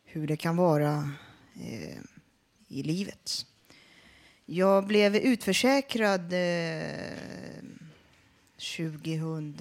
Hur 0.06 0.28
det 0.28 0.38
kan 0.38 0.58
vara 0.58 1.12
eh, 1.56 1.98
i 2.67 2.84
livet. 2.84 3.46
Jag 4.46 4.88
blev 4.88 5.15
utförsäkrad 5.15 6.34
2000 8.78 9.56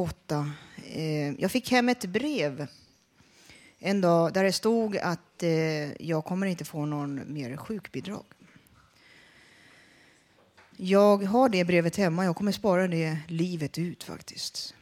8. 0.00 0.52
Eh, 0.92 1.30
jag 1.30 1.50
fick 1.50 1.70
hem 1.70 1.88
ett 1.88 2.04
brev 2.04 2.66
en 3.78 4.00
dag 4.00 4.32
där 4.32 4.44
det 4.44 4.52
stod 4.52 4.96
att 4.96 5.42
eh, 5.42 6.02
jag 6.06 6.24
kommer 6.24 6.46
inte 6.46 6.64
få 6.64 6.86
någon 6.86 7.32
mer 7.32 7.56
sjukbidrag. 7.56 8.24
Jag 10.76 11.24
har 11.24 11.48
det 11.48 11.64
brevet 11.64 11.96
hemma. 11.96 12.24
Jag 12.24 12.36
kommer 12.36 12.52
spara 12.52 12.88
det 12.88 13.18
livet 13.28 13.78
ut 13.78 14.02
faktiskt. 14.02 14.74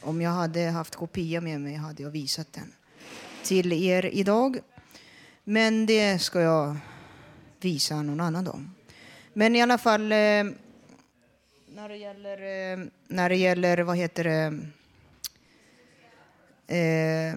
Om 0.00 0.20
jag 0.20 0.30
hade 0.30 0.60
haft 0.60 0.94
kopia 0.96 1.40
med 1.40 1.60
mig 1.60 1.74
hade 1.74 2.02
jag 2.02 2.10
visat 2.10 2.52
den 2.52 2.72
till 3.42 3.72
er 3.72 4.06
idag. 4.06 4.58
Men 5.44 5.86
det 5.86 6.18
ska 6.18 6.40
jag 6.40 6.76
visa 7.60 8.02
någon 8.02 8.20
annan 8.20 8.44
dag. 8.44 8.70
Men 9.32 9.56
i 9.56 9.62
alla 9.62 9.78
fall, 9.78 10.12
eh, 10.12 10.44
när 11.76 11.88
det 11.88 11.96
gäller, 11.96 12.38
eh, 12.72 12.86
när 13.08 13.28
det 13.28 13.36
gäller 13.36 13.78
vad 13.78 13.96
heter 13.96 14.24
det, 14.24 14.60
Eh, 16.68 17.36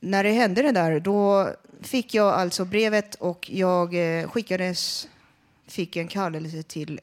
när 0.00 0.24
det 0.24 0.30
hände 0.30 0.62
det 0.62 0.72
där, 0.72 1.00
då 1.00 1.50
fick 1.80 2.14
jag 2.14 2.34
alltså 2.34 2.64
brevet 2.64 3.14
och 3.14 3.50
jag 3.50 3.94
eh, 3.94 4.28
skickades, 4.28 5.08
fick 5.66 5.96
en 5.96 6.08
kallelse 6.08 6.62
till 6.62 7.00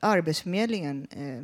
Arbetsförmedlingen. 0.00 1.06
Eh, 1.10 1.42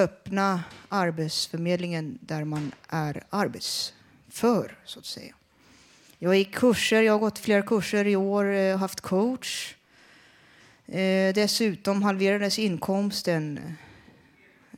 öppna 0.00 0.64
Arbetsförmedlingen 0.88 2.18
där 2.20 2.44
man 2.44 2.72
är 2.88 3.22
arbetsför, 3.30 4.78
så 4.84 4.98
att 4.98 5.06
säga. 5.06 5.34
Jag 6.18 6.36
gick 6.36 6.54
kurser, 6.54 7.02
jag 7.02 7.12
har 7.12 7.20
gått 7.20 7.38
flera 7.38 7.62
kurser 7.62 8.06
i 8.06 8.16
år, 8.16 8.44
eh, 8.44 8.78
haft 8.78 9.00
coach. 9.00 9.75
Eh, 10.88 11.34
dessutom 11.34 12.02
halverades 12.02 12.58
inkomsten. 12.58 13.60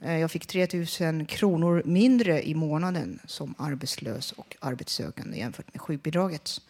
Eh, 0.02 0.18
jag 0.18 0.30
fick 0.30 0.46
3 0.46 0.68
000 1.00 1.26
kronor 1.26 1.82
mindre 1.84 2.48
i 2.48 2.54
månaden 2.54 3.18
som 3.26 3.54
arbetslös 3.58 4.32
och 4.32 4.56
arbetssökande 4.60 5.38
jämfört 5.38 5.74
med 5.74 5.80
sjukbidraget. 5.80 6.60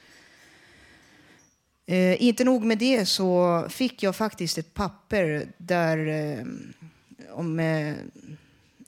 Eh, 1.87 2.23
inte 2.23 2.45
nog 2.45 2.65
med 2.65 2.79
det 2.79 3.07
så 3.07 3.65
fick 3.69 4.03
jag 4.03 4.17
faktiskt 4.17 4.59
ett 4.59 4.75
papper 4.75 5.53
där 5.59 6.07
eh, 6.07 6.47
om 7.31 7.61
eh, 7.61 7.95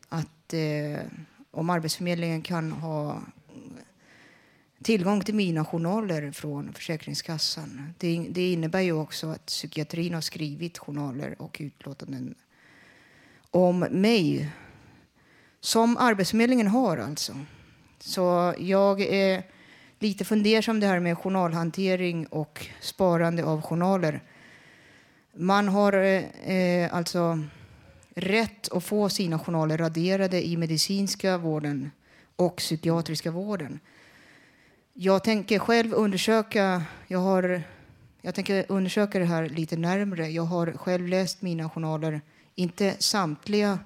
att 0.09 0.55
eh, 0.55 1.01
om 1.51 1.71
Arbetsförmedlingen 1.71 2.43
kan 2.43 2.73
ha 2.73 3.21
tillgång 4.83 5.21
till 5.21 5.35
mina 5.35 5.65
journaler 5.65 6.33
från 6.33 6.73
Försäkringskassan. 6.73 7.95
Det, 7.99 8.27
det 8.31 8.53
innebär 8.53 8.81
ju 8.81 8.93
också 8.93 9.27
att 9.27 9.47
psykiatrin 9.47 10.15
har 10.15 10.21
skrivit 10.21 10.79
journaler 10.79 11.43
och 11.43 11.57
utlåtanden 11.61 12.35
om 13.51 13.79
mig 13.79 14.51
som 15.61 15.97
Arbetsförmedlingen 15.97 16.67
har 16.67 16.97
alltså. 16.99 17.35
Så 17.99 18.55
jag 18.59 19.01
är 19.01 19.43
lite 19.99 20.25
fundersam 20.25 20.81
det 20.81 20.87
här 20.87 21.01
med 21.01 21.19
journalhantering 21.19 22.27
och 22.27 22.67
sparande 22.81 23.45
av 23.45 23.63
journaler. 23.63 24.21
Man 25.35 25.69
har 25.69 25.93
eh, 25.93 26.51
eh 26.51 26.95
alltså 26.95 27.45
rätt 28.15 28.73
att 28.73 28.85
få 28.85 29.09
sina 29.09 29.39
journaler 29.39 29.79
raderade 29.79 30.47
i 30.47 30.57
medicinska 30.57 31.39
vården 31.39 31.91
och 32.37 32.57
psykiatriska 32.57 33.31
vården. 33.31 33.81
Jag 35.03 35.25
tänker 35.25 35.59
själv 35.59 35.95
undersöka, 35.95 36.83
jag 37.07 37.19
har, 37.19 37.63
jag 38.23 38.35
tänker 38.35 38.65
undersöka 38.69 39.19
det 39.19 39.25
här 39.25 39.49
lite 39.49 39.77
närmre. 39.77 40.29
Jag 40.29 40.43
har 40.43 40.73
själv 40.73 41.09
läst 41.09 41.43
mina 41.43 41.71
journaler, 41.71 42.21
inte 42.55 42.97
samtliga 42.99 43.79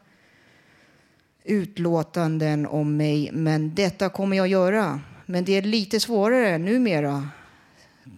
utlåtanden 1.44 2.66
om 2.66 2.96
mig, 2.96 3.30
men 3.32 3.74
detta 3.74 4.08
kommer 4.08 4.36
jag 4.36 4.48
göra. 4.48 5.00
Men 5.26 5.44
det 5.44 5.52
är 5.52 5.62
lite 5.62 6.00
svårare 6.00 6.58
numera. 6.58 7.28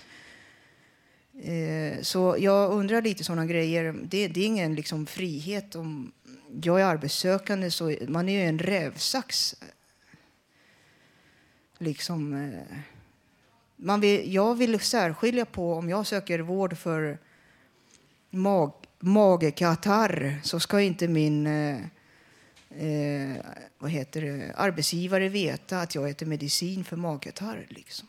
Eh, 1.44 2.02
så 2.02 2.36
jag 2.40 2.72
undrar 2.72 3.02
lite 3.02 3.24
sådana 3.24 3.46
grejer. 3.46 3.96
Det, 4.04 4.28
det 4.28 4.40
är 4.40 4.46
ingen 4.46 4.76
liksom, 4.76 5.06
frihet 5.06 5.76
om 5.76 6.12
jag 6.64 6.82
är 6.82 6.86
arbetssökande 6.86 7.72
så 7.72 7.96
man 8.08 8.30
är 8.30 8.34
ju 8.34 8.50
en 8.50 8.60
rävsax. 8.60 9.56
Liksom, 11.78 12.34
eh, 12.34 12.78
man 13.76 14.02
vill, 14.02 14.34
jag 14.34 14.56
vill 14.56 14.80
särskilja 14.80 15.46
på 15.46 15.74
om 15.74 15.90
jag 15.90 16.08
söker 16.08 16.40
vård 16.40 16.78
för 16.78 17.18
mag, 18.30 18.74
magkatarr 19.00 20.40
så 20.44 20.60
ska 20.60 20.82
inte 20.82 21.08
min 21.08 21.48
eh, 21.48 21.78
eh, 22.70 23.38
vad 23.78 23.92
heter 23.92 24.22
det, 24.22 24.54
arbetsgivare 24.56 25.30
veta 25.30 25.82
att 25.82 25.96
jag 25.96 26.10
äter 26.10 26.26
medicin 26.26 26.84
för 26.84 26.96
magkatarr. 26.96 27.66
Liksom. 27.70 28.08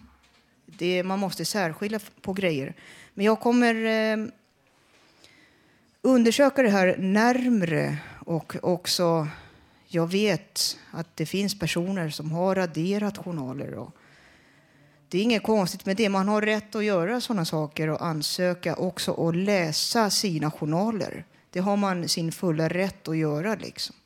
Det, 0.66 1.02
man 1.02 1.18
måste 1.18 1.44
särskilja 1.44 2.00
på 2.20 2.32
grejer. 2.32 2.74
Men 3.16 3.26
jag 3.26 3.40
kommer 3.40 3.74
eh, 3.74 4.26
undersöka 6.02 6.62
det 6.62 6.70
här 6.70 6.96
närmre 6.98 7.96
och 8.26 8.56
också 8.62 9.28
jag 9.86 10.10
vet 10.10 10.78
att 10.90 11.16
det 11.16 11.26
finns 11.26 11.58
personer 11.58 12.10
som 12.10 12.32
har 12.32 12.54
raderat 12.54 13.18
journaler. 13.18 13.74
Och 13.74 13.96
det 15.08 15.18
är 15.18 15.22
inget 15.22 15.42
konstigt 15.42 15.86
med 15.86 15.96
det. 15.96 16.08
Man 16.08 16.28
har 16.28 16.42
rätt 16.42 16.74
att 16.74 16.84
göra 16.84 17.20
sådana 17.20 17.44
saker 17.44 17.88
och 17.88 18.06
ansöka 18.06 18.76
också 18.76 19.12
och 19.12 19.34
läsa 19.34 20.10
sina 20.10 20.50
journaler. 20.50 21.24
Det 21.50 21.60
har 21.60 21.76
man 21.76 22.08
sin 22.08 22.32
fulla 22.32 22.68
rätt 22.68 23.08
att 23.08 23.16
göra. 23.16 23.54
Liksom. 23.54 23.96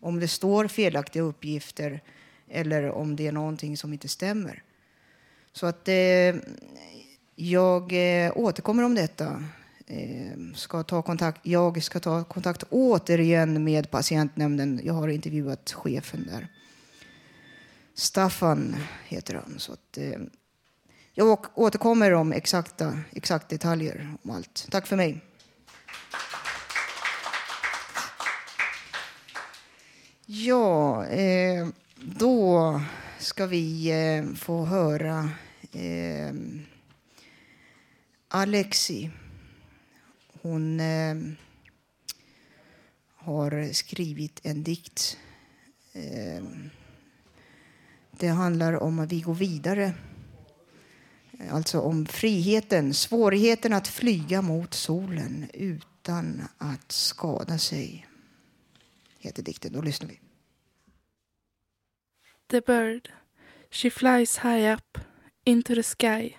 Om 0.00 0.20
det 0.20 0.28
står 0.28 0.68
felaktiga 0.68 1.22
uppgifter 1.22 2.00
eller 2.48 2.90
om 2.90 3.16
det 3.16 3.26
är 3.26 3.32
någonting 3.32 3.76
som 3.76 3.92
inte 3.92 4.08
stämmer. 4.08 4.62
Så 5.52 5.66
att 5.66 5.88
eh, 5.88 6.34
jag 7.40 7.92
eh, 7.92 8.32
återkommer 8.34 8.82
om 8.82 8.94
detta. 8.94 9.44
Eh, 9.86 10.54
ska 10.54 10.82
ta 10.82 11.02
kontakt, 11.02 11.40
jag 11.42 11.82
ska 11.82 12.00
ta 12.00 12.24
kontakt 12.24 12.64
återigen 12.70 13.64
med 13.64 13.90
patientnämnden. 13.90 14.80
Jag 14.84 14.94
har 14.94 15.08
intervjuat 15.08 15.72
chefen 15.72 16.26
där. 16.30 16.48
Staffan 17.94 18.76
heter 19.04 19.34
han. 19.34 19.54
Så 19.58 19.72
att, 19.72 19.98
eh, 19.98 20.20
jag 21.12 21.46
återkommer 21.54 22.12
om 22.12 22.32
exakta, 22.32 22.98
exakt 23.12 23.48
detaljer 23.48 24.14
om 24.22 24.30
allt. 24.30 24.66
Tack 24.70 24.86
för 24.86 24.96
mig. 24.96 25.20
Ja, 30.26 31.06
eh, 31.06 31.68
då 31.96 32.80
ska 33.18 33.46
vi 33.46 33.90
eh, 33.90 34.34
få 34.34 34.64
höra 34.64 35.30
eh, 35.72 36.34
Alexi. 38.32 39.10
Hon 40.42 40.80
eh, 40.80 41.16
har 43.14 43.72
skrivit 43.72 44.40
en 44.42 44.62
dikt. 44.62 45.18
Eh, 45.92 46.44
det 48.10 48.28
handlar 48.28 48.72
om 48.82 48.98
att 48.98 49.12
vi 49.12 49.20
går 49.20 49.34
vidare. 49.34 49.94
Alltså 51.50 51.80
om 51.80 52.06
friheten, 52.06 52.94
svårigheten 52.94 53.72
att 53.72 53.88
flyga 53.88 54.42
mot 54.42 54.74
solen 54.74 55.50
utan 55.54 56.42
att 56.58 56.92
skada 56.92 57.58
sig. 57.58 58.06
Heter 59.18 59.42
dikten. 59.42 59.72
Då 59.72 59.82
lyssnar 59.82 60.08
vi. 60.08 60.20
The 62.50 62.60
bird, 62.60 63.12
she 63.70 63.90
flies 63.90 64.38
high 64.38 64.74
up 64.74 64.98
into 65.44 65.74
the 65.74 65.82
sky, 65.82 66.36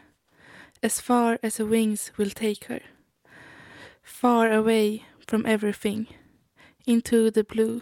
as 0.83 0.99
far 0.99 1.37
as 1.43 1.57
her 1.57 1.65
wings 1.65 2.11
will 2.17 2.29
take 2.29 2.65
her, 2.65 2.81
far 4.01 4.51
away 4.51 5.05
from 5.27 5.45
everything, 5.45 6.07
into 6.87 7.29
the 7.29 7.43
blue. 7.43 7.81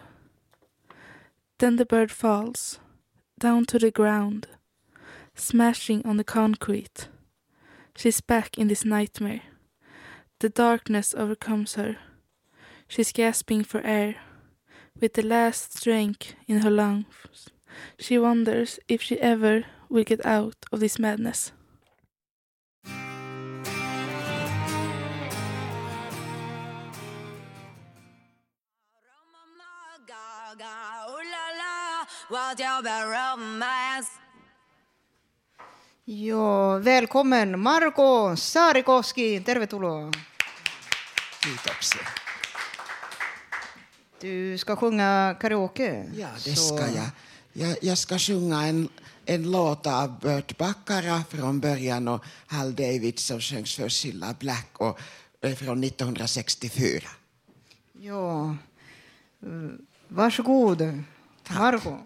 Then 1.60 1.78
the 1.78 1.86
bird 1.86 2.12
falls 2.12 2.80
down 3.40 3.66
to 3.66 3.80
the 3.80 3.92
ground, 3.92 4.48
smashing 5.36 6.06
on 6.06 6.18
the 6.18 6.24
concrete. 6.24 7.08
She's 7.96 8.22
back 8.22 8.58
in 8.58 8.68
this 8.68 8.86
nightmare. 8.86 9.42
The 10.40 10.50
darkness 10.50 11.14
overcomes 11.18 11.76
her. 11.76 11.98
She's 12.88 13.12
gasping 13.12 13.64
for 13.64 13.82
air, 13.82 14.16
with 15.00 15.14
the 15.14 15.22
last 15.22 15.78
strength 15.78 16.34
in 16.48 16.60
her 16.60 16.70
lungs. 16.70 17.50
She 17.98 18.18
wonders 18.18 18.80
if 18.88 19.02
she 19.02 19.20
ever 19.20 19.64
will 19.90 20.04
get 20.04 20.26
out 20.26 20.56
of 20.72 20.80
this 20.80 21.00
madness. 21.00 21.52
Ja, 36.06 36.78
välkommen 36.78 37.60
Marko 37.60 38.36
Saarikoski. 38.36 39.40
Tervetuloa. 39.44 40.12
också. 41.66 41.98
Du 44.22 44.58
ska 44.58 44.76
sjunga 44.76 45.36
karaoke. 45.42 46.12
Ja, 46.16 46.28
det 46.44 46.56
så- 46.56 46.78
ska 46.78 46.88
jag. 46.88 47.10
Jag, 47.54 47.78
jag 47.82 47.98
ska 47.98 48.20
sjunga 48.20 48.64
en, 48.64 48.90
en 49.26 49.52
låt 49.52 49.88
av 49.88 50.20
Burt 50.20 50.58
Bacharach 50.58 51.28
från 51.30 51.60
början 51.60 52.08
och 52.08 52.24
Hal 52.48 52.76
David 52.76 53.20
som 53.20 53.40
sjöngs 53.42 53.76
för 53.76 53.90
Cilla 53.90 54.36
Black 54.40 54.70
och 54.74 55.00
är 55.42 55.56
från 55.56 55.84
1964. 55.84 57.10
Ja. 58.02 58.56
Eh, 59.44 59.50
Varsågod, 60.08 61.04
Marco. 61.50 61.98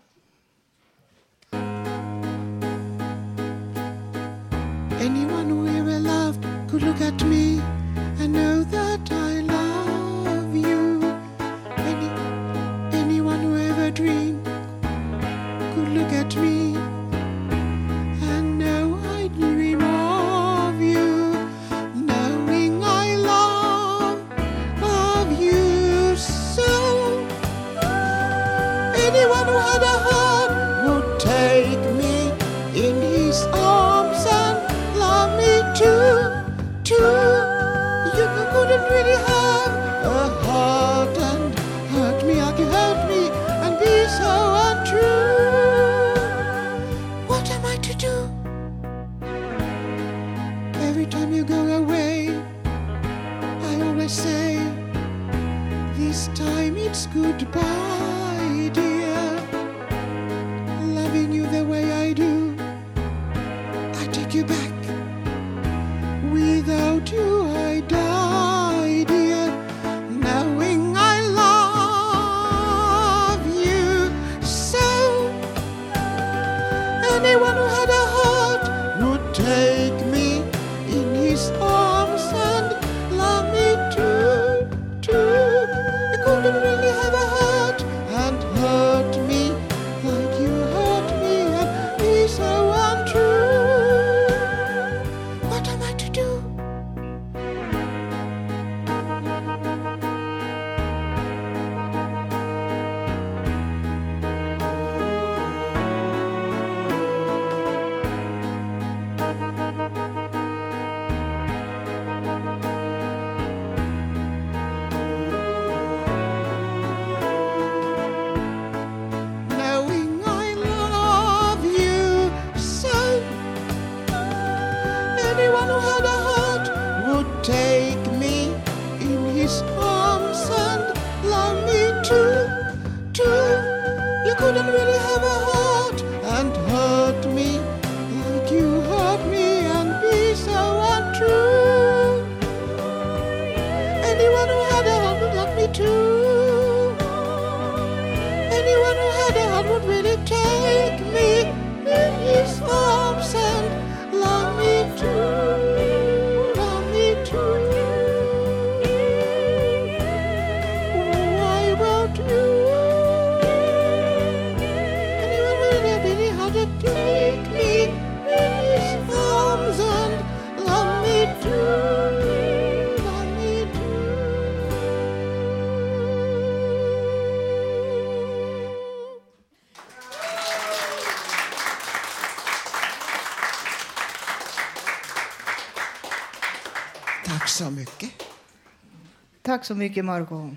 Tack 189.53 189.65
så 189.65 189.75
mycket, 189.75 190.05
Marco. 190.05 190.55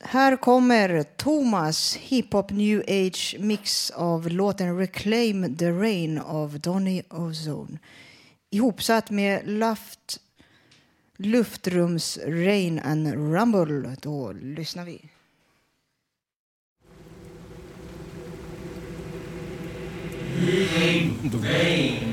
Här 0.00 0.36
kommer 0.36 1.02
Thomas 1.02 1.96
hiphop 1.96 2.50
new 2.50 2.82
age 2.88 3.36
mix 3.40 3.90
av 3.90 4.28
låten 4.28 4.78
Reclaim 4.78 5.56
the 5.56 5.70
Rain 5.70 6.18
av 6.18 6.60
Donny 6.60 7.02
Ozone. 7.10 7.78
Ihopsatt 8.50 9.10
med 9.10 9.48
Luft, 9.48 10.20
Luftrums 11.16 12.18
Rain 12.26 12.78
and 12.78 13.14
Rumble. 13.14 13.96
Då 14.02 14.32
lyssnar 14.32 14.84
vi. 14.84 15.10
Reclaim 20.46 21.30
the 21.30 21.48
rain. 21.48 22.11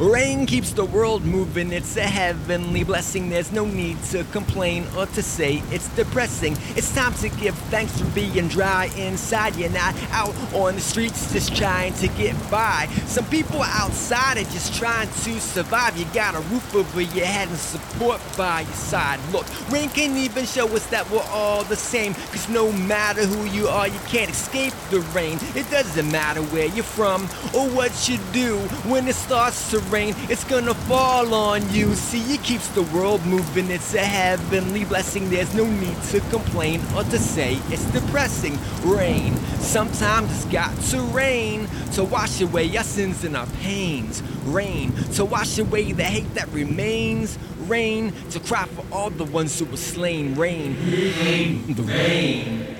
Rain 0.00 0.46
keeps 0.46 0.72
the 0.72 0.86
world 0.86 1.26
moving, 1.26 1.74
it's 1.74 1.98
a 1.98 2.00
heavenly 2.00 2.84
blessing. 2.84 3.28
There's 3.28 3.52
no 3.52 3.66
need 3.66 4.02
to 4.04 4.24
complain 4.32 4.86
or 4.96 5.04
to 5.04 5.22
say 5.22 5.62
it's 5.70 5.94
depressing. 5.94 6.56
It's 6.74 6.94
time 6.94 7.12
to 7.16 7.28
give 7.28 7.54
thanks 7.68 8.00
for 8.00 8.06
being 8.14 8.48
dry 8.48 8.86
inside. 8.96 9.56
You're 9.56 9.68
not 9.68 9.94
out 10.12 10.34
on 10.54 10.76
the 10.76 10.80
streets 10.80 11.30
just 11.34 11.54
trying 11.54 11.92
to 11.94 12.08
get 12.08 12.34
by. 12.50 12.88
Some 13.04 13.26
people 13.26 13.60
outside 13.60 14.38
are 14.38 14.44
just 14.44 14.74
trying 14.74 15.08
to 15.08 15.38
survive. 15.38 15.98
You 15.98 16.06
got 16.14 16.34
a 16.34 16.40
roof 16.48 16.74
over 16.74 17.02
your 17.02 17.26
head 17.26 17.48
and 17.48 17.58
support 17.58 18.22
by 18.38 18.62
your 18.62 18.72
side. 18.72 19.20
Look, 19.32 19.44
rain 19.70 19.90
can 19.90 20.16
even 20.16 20.46
show 20.46 20.66
us 20.74 20.86
that 20.86 21.10
we're 21.10 21.28
all 21.30 21.62
the 21.64 21.76
same. 21.76 22.14
Cause 22.14 22.48
no 22.48 22.72
matter 22.72 23.26
who 23.26 23.44
you 23.50 23.68
are, 23.68 23.86
you 23.86 24.00
can't 24.08 24.30
escape 24.30 24.72
the 24.88 25.00
rain. 25.14 25.38
It 25.54 25.70
doesn't 25.70 26.10
matter 26.10 26.40
where 26.40 26.68
you're 26.68 26.84
from 26.84 27.24
or 27.54 27.68
what 27.68 28.08
you 28.08 28.16
do. 28.32 28.56
When 28.88 29.06
it 29.06 29.14
starts 29.14 29.70
to 29.72 29.89
rain, 29.90 30.14
it's 30.28 30.44
gonna 30.44 30.74
fall 30.74 31.34
on 31.34 31.68
you. 31.72 31.94
See, 31.94 32.34
it 32.34 32.42
keeps 32.42 32.68
the 32.68 32.82
world 32.82 33.24
moving. 33.26 33.70
It's 33.70 33.94
a 33.94 34.00
heavenly 34.00 34.84
blessing. 34.84 35.28
There's 35.28 35.54
no 35.54 35.64
need 35.66 36.00
to 36.10 36.20
complain 36.30 36.80
or 36.96 37.02
to 37.04 37.18
say 37.18 37.58
it's 37.68 37.84
depressing. 37.92 38.58
Rain, 38.82 39.36
sometimes 39.58 40.30
it's 40.30 40.44
got 40.46 40.76
to 40.90 41.00
rain 41.00 41.68
to 41.92 42.04
wash 42.04 42.40
away 42.40 42.76
our 42.76 42.84
sins 42.84 43.24
and 43.24 43.36
our 43.36 43.46
pains. 43.62 44.22
Rain, 44.44 44.92
to 45.14 45.24
wash 45.24 45.58
away 45.58 45.92
the 45.92 46.04
hate 46.04 46.32
that 46.34 46.48
remains. 46.48 47.38
Rain, 47.66 48.12
to 48.30 48.40
cry 48.40 48.66
for 48.66 48.84
all 48.92 49.10
the 49.10 49.24
ones 49.24 49.58
who 49.58 49.64
were 49.66 49.76
slain. 49.76 50.34
Rain, 50.34 50.76
rain, 50.90 51.74
the 51.74 51.82
rain. 51.82 52.76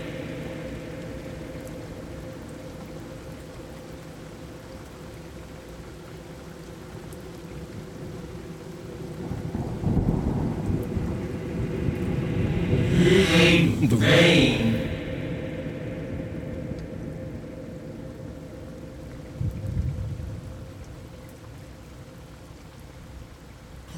the 13.88 13.96
rain. 13.96 14.70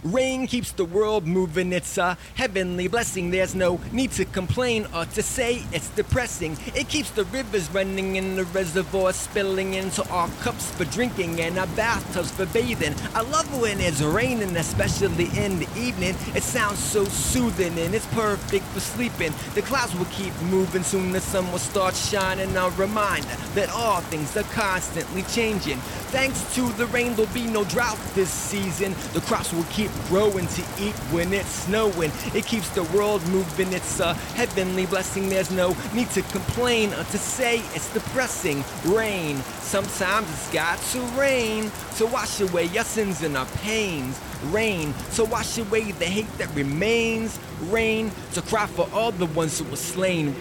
Rain 0.05 0.42
keeps 0.53 0.73
the 0.73 0.85
world 0.85 1.27
moving, 1.27 1.73
it's 1.73 1.97
a 1.97 2.19
heavenly 2.35 2.87
blessing. 2.87 3.31
There's 3.31 3.55
no 3.55 3.81
need 3.91 4.11
to 4.13 4.27
complain 4.27 4.87
or 4.95 5.07
to 5.07 5.23
say 5.23 5.65
it's 5.73 5.89
depressing. 5.89 6.59
It 6.75 6.91
keeps 6.91 7.11
the 7.11 7.25
rivers 7.25 7.71
running 7.71 8.19
and 8.19 8.37
the 8.37 8.45
reservoirs 8.45 9.17
spilling 9.17 9.73
into 9.73 10.07
our 10.11 10.29
cups 10.43 10.71
for 10.73 10.85
drinking 10.85 11.41
and 11.41 11.59
our 11.59 11.69
bathtubs 11.69 12.31
for 12.33 12.45
bathing. 12.45 12.95
I 13.15 13.23
love 13.23 13.49
when 13.63 13.81
it's 13.81 14.03
raining, 14.03 14.55
especially 14.59 15.31
in 15.43 15.59
the 15.59 15.69
evening. 15.75 16.17
It 16.35 16.43
sounds 16.43 16.79
so 16.79 17.07
soothing 17.07 17.79
and 17.79 17.95
it's 17.95 18.05
perfect 18.09 18.67
for 18.67 18.81
sleeping. 18.81 19.33
The 19.55 19.63
clouds 19.63 19.95
will 19.95 20.13
keep 20.13 20.39
moving, 20.43 20.83
soon 20.83 21.13
the 21.13 21.23
sun 21.23 21.51
will 21.51 21.61
start 21.61 21.95
shining. 21.95 22.55
A 22.59 22.69
reminder 22.77 23.37
that 23.55 23.71
all 23.71 24.03
things 24.03 24.37
are 24.37 24.43
constantly 24.53 25.23
changing. 25.23 25.79
Thanks 26.13 26.55
to 26.57 26.71
the 26.75 26.85
rain, 26.89 27.15
there'll 27.15 27.33
be 27.33 27.47
no 27.47 27.65
drought 27.65 27.99
this 28.15 28.29
season. 28.29 28.95
The 29.15 29.23
crops 29.23 29.51
will 29.51 29.65
keep 29.71 29.91
growing 30.09 30.47
to 30.47 30.63
eat 30.79 30.95
when 31.11 31.33
it's 31.33 31.49
snowing. 31.49 32.13
It 32.35 32.45
keeps 32.45 32.69
the 32.69 32.83
world 32.95 33.27
moving. 33.29 33.73
It's 33.73 33.99
a 33.99 34.13
heavenly 34.13 34.85
blessing. 34.85 35.31
There's 35.31 35.51
no 35.51 35.75
need 35.95 36.11
to 36.11 36.21
complain 36.21 36.93
or 36.93 37.05
to 37.05 37.19
say 37.19 37.61
it's 37.75 37.91
depressing. 37.95 38.63
Rain, 38.85 39.39
sometimes 39.61 40.29
it's 40.29 40.53
got 40.53 40.79
to 40.93 41.01
rain 41.19 41.73
to 41.97 42.05
wash 42.05 42.43
away 42.43 42.67
your 42.67 42.85
sins 42.85 43.23
and 43.23 43.35
our 43.35 43.47
pains. 43.65 44.21
Rain 44.51 44.93
to 45.15 45.25
wash 45.25 45.57
away 45.57 45.93
the 45.93 46.05
hate 46.05 46.31
that 46.37 46.55
remains. 46.55 47.41
Rain 47.63 48.11
to 48.35 48.43
cry 48.43 48.67
for 48.67 48.87
all 48.93 49.13
the 49.13 49.27
ones 49.27 49.59
who 49.59 49.65
were 49.65 49.77
slain. 49.77 50.37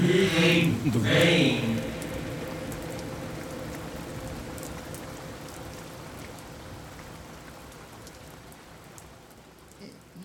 Rain, 0.00 0.80
rain. 0.94 1.79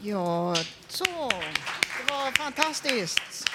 Ja, 0.05 0.55
så. 0.87 1.03
Det 1.05 2.13
var 2.13 2.31
fantastiskt. 2.31 3.49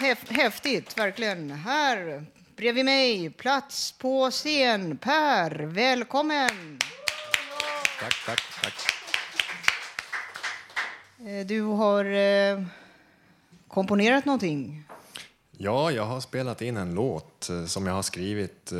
Häf- 0.00 0.30
häftigt, 0.32 0.98
verkligen. 0.98 1.50
Här 1.50 2.24
bredvid 2.56 2.84
mig, 2.84 3.30
plats 3.30 3.92
på 3.92 4.30
scen, 4.30 4.96
Per. 4.96 5.50
Välkommen! 5.50 6.78
Tack, 8.00 8.14
tack, 8.26 8.42
tack. 8.62 8.74
Eh, 11.28 11.46
Du 11.46 11.62
har 11.62 12.04
eh, 12.04 12.62
komponerat 13.68 14.24
någonting. 14.24 14.84
Ja, 15.58 15.90
jag 15.90 16.04
har 16.04 16.20
spelat 16.20 16.62
in 16.62 16.76
en 16.76 16.94
låt 16.94 17.48
eh, 17.50 17.64
som 17.66 17.86
jag 17.86 17.94
har 17.94 18.02
skrivit 18.02 18.72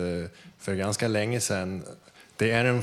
för 0.59 0.75
ganska 0.75 1.09
länge 1.09 1.41
sedan. 1.41 1.85
Det 2.37 2.51
är 2.51 2.65
en 2.65 2.83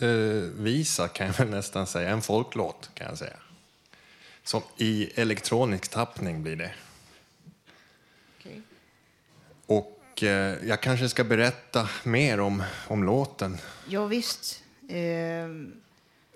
folkvisa, 0.00 1.08
kan 1.08 1.26
jag 1.26 1.34
väl 1.34 1.48
nästan 1.48 1.86
säga. 1.86 2.10
En 2.10 2.22
folklåt, 2.22 2.90
kan 2.94 3.06
jag 3.06 3.18
säga. 3.18 3.36
Som 4.44 4.62
I 4.76 5.10
elektronisk 5.14 5.88
tappning 5.88 6.42
blir 6.42 6.56
det. 6.56 6.72
Och 9.66 10.22
eh, 10.22 10.56
jag 10.66 10.80
kanske 10.80 11.08
ska 11.08 11.24
berätta 11.24 11.88
mer 12.04 12.40
om, 12.40 12.62
om 12.88 13.04
låten. 13.04 13.58
Ja, 13.88 14.06
visst. 14.06 14.62
Eh, 14.88 15.48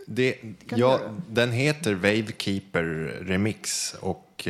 Det, 0.07 0.39
ja, 0.69 1.01
den 1.29 1.53
heter 1.53 1.95
Wavekeeper 1.95 2.85
Remix 3.23 3.95
och 4.01 4.49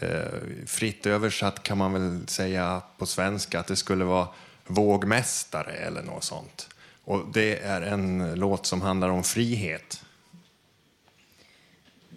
eh, 0.00 0.28
fritt 0.66 1.06
översatt 1.06 1.62
kan 1.62 1.78
man 1.78 1.92
väl 1.92 2.28
säga 2.28 2.82
på 2.98 3.06
svenska 3.06 3.60
att 3.60 3.66
det 3.66 3.76
skulle 3.76 4.04
vara 4.04 4.28
vågmästare 4.66 5.72
eller 5.72 6.02
något 6.02 6.24
sånt. 6.24 6.68
Och 7.04 7.26
det 7.32 7.58
är 7.58 7.82
en 7.82 8.34
låt 8.34 8.66
som 8.66 8.82
handlar 8.82 9.08
om 9.08 9.24
frihet. 9.24 10.04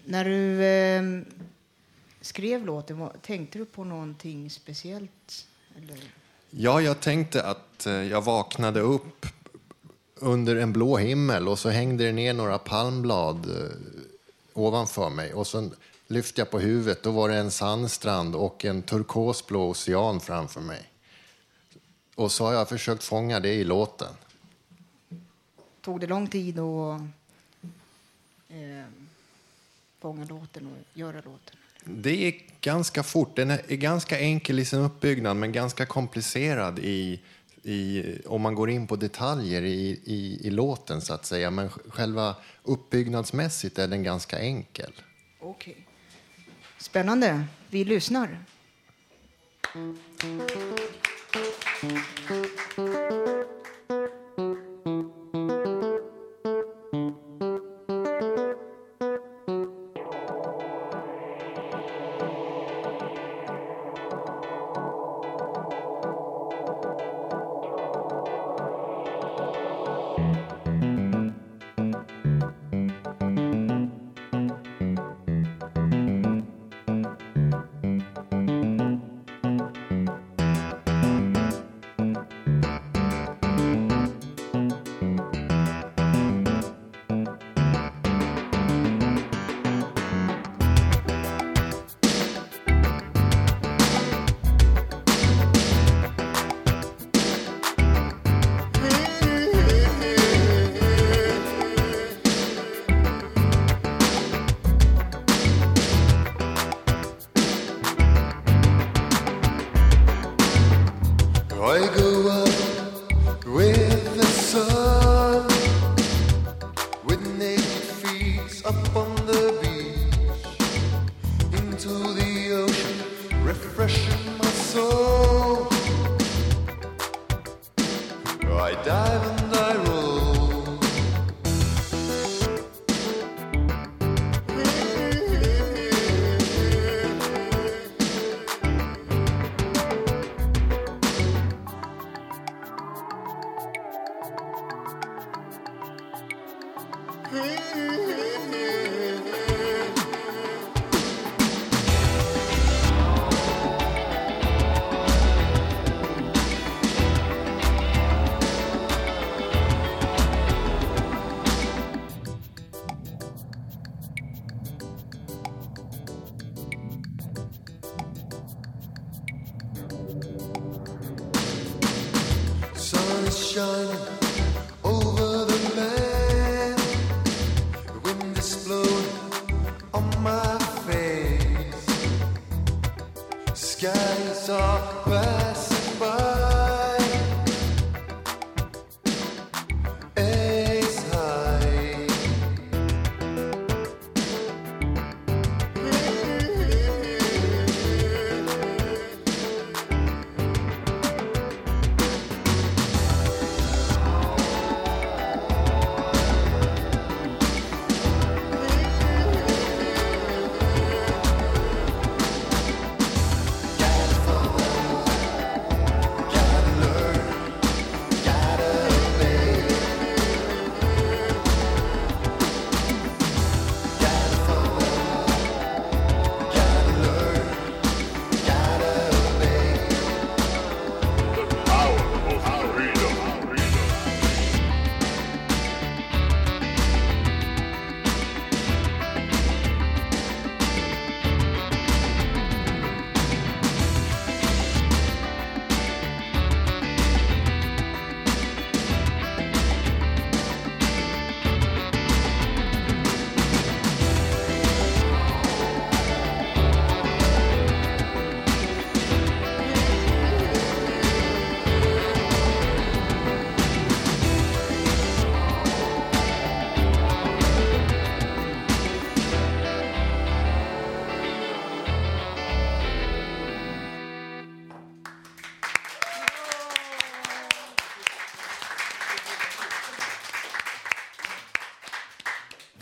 när 0.06 0.26
du 0.26 0.66
eh, 0.66 1.04
skrev 2.22 2.66
låten, 2.66 3.10
tänkte 3.22 3.58
du 3.58 3.66
på 3.66 3.84
någonting 3.84 4.50
speciellt? 4.50 5.48
Eller? 5.78 5.98
Ja, 6.50 6.82
jag 6.82 7.00
tänkte 7.00 7.44
att 7.44 7.86
eh, 7.86 7.94
jag 7.94 8.22
vaknade 8.22 8.80
upp 8.80 9.26
under 10.16 10.56
en 10.56 10.74
blå 10.74 10.98
himmel 10.98 11.48
och 11.48 11.60
så 11.60 11.70
hängde 11.70 12.04
det 12.04 12.12
ner 12.12 12.34
några 12.34 12.58
palmblad 12.58 13.46
eh, 13.46 13.72
ovanför 14.54 15.10
mig. 15.10 15.34
Och 15.34 15.48
så 15.48 15.70
lyfte 16.08 16.42
jag 16.42 16.52
på 16.52 16.60
huvudet, 16.60 17.04
då 17.04 17.12
var 17.12 17.30
det 17.30 17.36
en 17.36 17.52
sandstrand 17.52 18.36
och 18.36 18.66
en 18.66 18.82
turkosblå 18.82 19.70
ocean 19.70 20.20
framför 20.20 20.62
mig. 20.62 20.92
Och 22.16 22.32
så 22.32 22.46
har 22.46 22.54
jag 22.54 22.70
försökt 22.70 23.04
fånga 23.04 23.40
det 23.40 23.54
i 23.54 23.64
låten. 23.64 24.14
Tog 25.88 26.00
det 26.00 26.08
lång 26.08 26.28
tid 26.28 26.60
att 26.60 27.02
eh, 28.50 28.86
fånga 30.00 30.26
låten 30.26 30.68
och 30.68 30.98
göra 30.98 31.16
låten? 31.16 31.56
Det 31.84 32.16
gick 32.16 32.62
ganska 32.62 33.04
fort. 33.04 33.36
Den 33.36 33.52
är 33.52 33.76
ganska 33.76 34.20
enkel 34.20 34.60
i 34.60 34.66
sin 34.66 34.80
uppbyggnad 34.80 35.38
men 35.38 35.52
ganska 35.52 35.86
komplicerad 35.86 36.80
i, 36.80 37.22
i, 37.64 38.04
om 38.26 38.42
man 38.42 38.56
går 38.56 38.70
in 38.70 38.88
på 38.88 38.96
detaljer 38.96 39.62
i, 39.62 40.02
i, 40.04 40.48
i 40.48 40.50
låten 40.50 41.02
så 41.02 41.14
att 41.14 41.26
säga. 41.26 41.52
Men 41.52 41.70
själva 41.70 42.36
uppbyggnadsmässigt 42.64 43.80
är 43.80 43.88
den 43.88 44.04
ganska 44.04 44.40
enkel. 44.40 44.94
Okej. 45.40 45.88
Spännande. 46.78 47.46
Vi 47.70 47.84
lyssnar. 47.84 48.40
I 53.24 53.27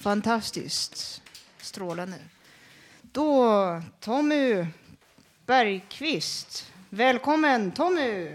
Fantastiskt. 0.06 1.22
Strålande. 1.62 2.18
Då 3.02 3.82
Tommy 4.00 4.68
Bergqvist. 5.46 6.72
Välkommen 6.90 7.72
Tommy! 7.72 8.30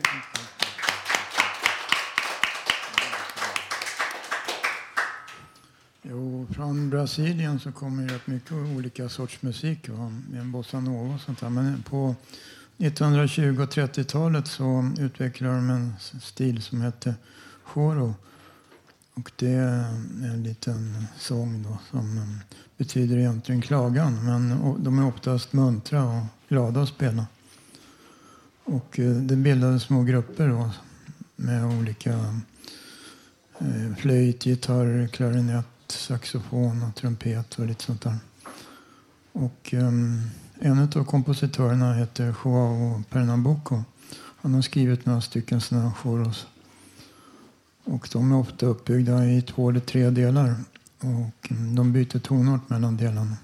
Jo, 6.02 6.46
från 6.54 6.90
Brasilien 6.90 7.60
så 7.60 7.72
kommer 7.72 8.08
rätt 8.08 8.26
mycket 8.26 8.52
olika 8.52 9.08
sorts 9.08 9.42
musik. 9.42 9.88
En 10.34 10.52
bossanova 10.52 11.14
och 11.14 11.20
sånt 11.20 11.40
där. 11.40 11.50
Men 11.50 11.82
på 11.82 12.14
1920 12.78 13.62
och 13.62 13.72
30-talet 13.72 14.46
så 14.46 14.90
utvecklade 14.98 15.54
de 15.54 15.70
en 15.70 15.94
stil 16.22 16.62
som 16.62 16.80
hette 16.80 17.14
choro. 17.64 18.14
Och 19.14 19.32
det 19.36 19.52
är 19.52 19.84
en 20.32 20.42
liten 20.42 21.06
sång 21.18 21.62
då 21.62 21.78
som 21.90 22.18
um, 22.18 22.38
betyder 22.76 23.16
egentligen 23.16 23.62
klagan. 23.62 24.24
Men 24.24 24.74
de 24.84 24.98
är 24.98 25.06
oftast 25.06 25.52
muntra 25.52 26.04
och 26.04 26.24
glada 26.48 26.82
att 26.82 26.88
spela. 26.88 27.26
Och 28.64 28.98
eh, 28.98 29.12
det 29.12 29.36
bildades 29.36 29.82
små 29.82 30.02
grupper 30.02 30.48
då 30.48 30.70
med 31.36 31.64
olika 31.64 32.12
eh, 33.58 33.94
flöjt, 33.98 34.46
gitarr, 34.46 35.06
klarinett, 35.06 35.66
saxofon 35.86 36.82
och 36.82 36.94
trumpet 36.94 37.58
och 37.58 37.66
lite 37.66 37.84
sånt 37.84 38.02
där. 38.02 38.16
Och 39.32 39.74
um, 39.74 40.30
en 40.60 40.78
av 40.78 41.04
kompositörerna 41.04 41.94
heter 41.94 42.34
Joao 42.44 43.02
Pernambuco. 43.10 43.82
Han 44.16 44.54
har 44.54 44.62
skrivit 44.62 45.06
några 45.06 45.20
stycken 45.20 45.60
sådana 45.60 45.92
choros. 45.92 46.46
Och 47.84 48.08
de 48.12 48.32
är 48.32 48.36
ofta 48.36 48.66
uppbyggda 48.66 49.24
i 49.24 49.42
två 49.42 49.70
eller 49.70 49.80
tre 49.80 50.10
delar. 50.10 50.54
Och 51.00 51.52
de 51.76 51.92
byter 51.92 52.18
tonart 52.18 52.70
mellan 52.70 52.96
delarna. 52.96 53.36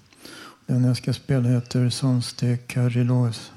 Den 0.66 0.84
jag 0.84 0.96
ska 0.96 1.12
spela 1.12 1.48
heter 1.48 1.90
Sons 1.90 2.34
de 2.34 3.52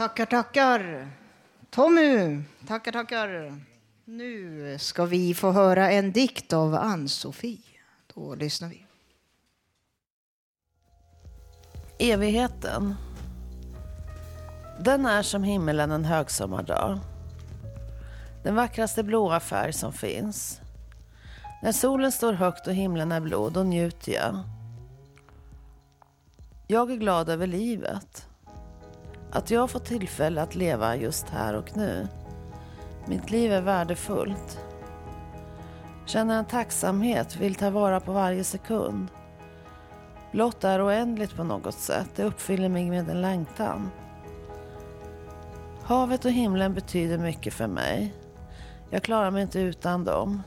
Tackar, 0.00 0.26
tackar. 0.26 1.10
Tommy, 1.70 2.42
tackar, 2.66 2.92
tackar. 2.92 3.60
Nu 4.04 4.76
ska 4.78 5.04
vi 5.04 5.34
få 5.34 5.50
höra 5.50 5.90
en 5.90 6.12
dikt 6.12 6.52
av 6.52 6.74
Ann-Sofie. 6.74 7.58
Då 8.14 8.34
lyssnar 8.34 8.68
vi. 8.68 8.86
Evigheten. 11.98 12.94
Den 14.78 15.06
är 15.06 15.22
som 15.22 15.42
himmelen 15.42 15.90
en 15.90 16.04
högsommardag. 16.04 16.98
Den 18.44 18.54
vackraste 18.54 19.02
blåa 19.02 19.40
färg 19.40 19.72
som 19.72 19.92
finns. 19.92 20.60
När 21.62 21.72
solen 21.72 22.12
står 22.12 22.32
högt 22.32 22.66
och 22.66 22.74
himlen 22.74 23.12
är 23.12 23.20
blå, 23.20 23.48
då 23.48 23.62
njuter 23.62 24.12
jag. 24.12 24.38
Jag 26.66 26.90
är 26.90 26.96
glad 26.96 27.28
över 27.28 27.46
livet. 27.46 28.29
Att 29.32 29.50
jag 29.50 29.70
får 29.70 29.80
tillfälle 29.80 30.42
att 30.42 30.54
leva 30.54 30.96
just 30.96 31.28
här 31.28 31.54
och 31.54 31.76
nu. 31.76 32.08
Mitt 33.06 33.30
liv 33.30 33.52
är 33.52 33.60
värdefullt. 33.60 34.60
Känner 36.06 36.38
en 36.38 36.44
tacksamhet, 36.44 37.36
vill 37.36 37.54
ta 37.54 37.70
vara 37.70 38.00
på 38.00 38.12
varje 38.12 38.44
sekund. 38.44 39.08
Blott 40.32 40.64
är 40.64 40.86
oändligt 40.86 41.36
på 41.36 41.44
något 41.44 41.74
sätt. 41.74 42.08
Det 42.16 42.24
uppfyller 42.24 42.68
mig 42.68 42.90
med 42.90 43.08
en 43.10 43.20
längtan. 43.20 43.90
Havet 45.82 46.24
och 46.24 46.30
himlen 46.30 46.74
betyder 46.74 47.18
mycket 47.18 47.54
för 47.54 47.66
mig. 47.66 48.14
Jag 48.90 49.02
klarar 49.02 49.30
mig 49.30 49.42
inte 49.42 49.60
utan 49.60 50.04
dem. 50.04 50.42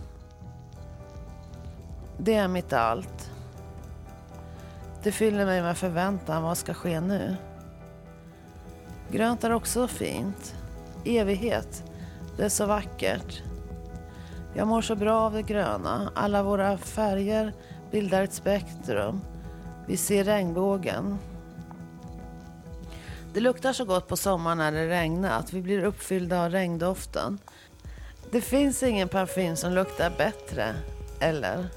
Det 2.18 2.36
är 2.36 2.48
mitt 2.48 2.74
allt. 2.74 3.32
Det 5.04 5.12
fyller 5.12 5.46
mig 5.46 5.62
med 5.62 5.78
förväntan. 5.78 6.44
Vad 6.44 6.58
ska 6.58 6.74
ske 6.74 7.00
nu? 7.00 7.36
Grönt 9.14 9.44
är 9.44 9.54
också 9.54 9.88
fint. 9.88 10.56
Evighet. 11.06 11.84
Det 12.38 12.44
är 12.44 12.50
så 12.50 12.66
vackert. 12.66 13.42
Jag 14.54 14.68
mår 14.68 14.82
så 14.82 14.96
bra 14.96 15.20
av 15.20 15.34
det 15.34 15.42
gröna. 15.42 16.12
Alla 16.16 16.44
våra 16.44 16.78
färger 16.78 17.54
bildar 17.92 18.24
ett 18.24 18.34
spektrum. 18.34 19.22
Vi 19.88 19.98
ser 19.98 20.24
regnbågen. 20.24 21.18
Det 23.34 23.40
luktar 23.40 23.74
så 23.74 23.86
gott 23.86 24.08
på 24.08 24.18
sommaren 24.18 24.58
när 24.58 24.72
det 24.72 24.90
regnar 24.90 25.40
att 25.40 25.54
vi 25.54 25.62
blir 25.62 25.84
uppfyllda 25.84 26.46
av 26.46 26.52
regndoften. 26.52 27.40
Det 28.32 28.42
finns 28.42 28.84
ingen 28.84 29.10
parfym 29.10 29.56
som 29.56 29.74
luktar 29.74 30.14
bättre, 30.18 30.76
eller? 31.20 31.70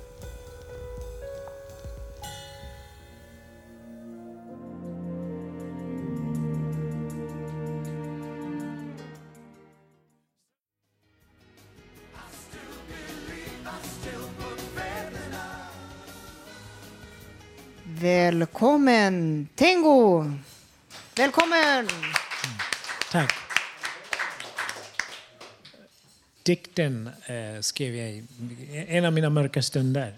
Den 26.76 27.10
eh, 27.26 27.60
skrev 27.60 27.96
jag 27.96 28.10
i 28.10 28.24
en 28.70 29.04
av 29.04 29.12
mina 29.12 29.30
mörka 29.30 29.62
stunder. 29.62 30.14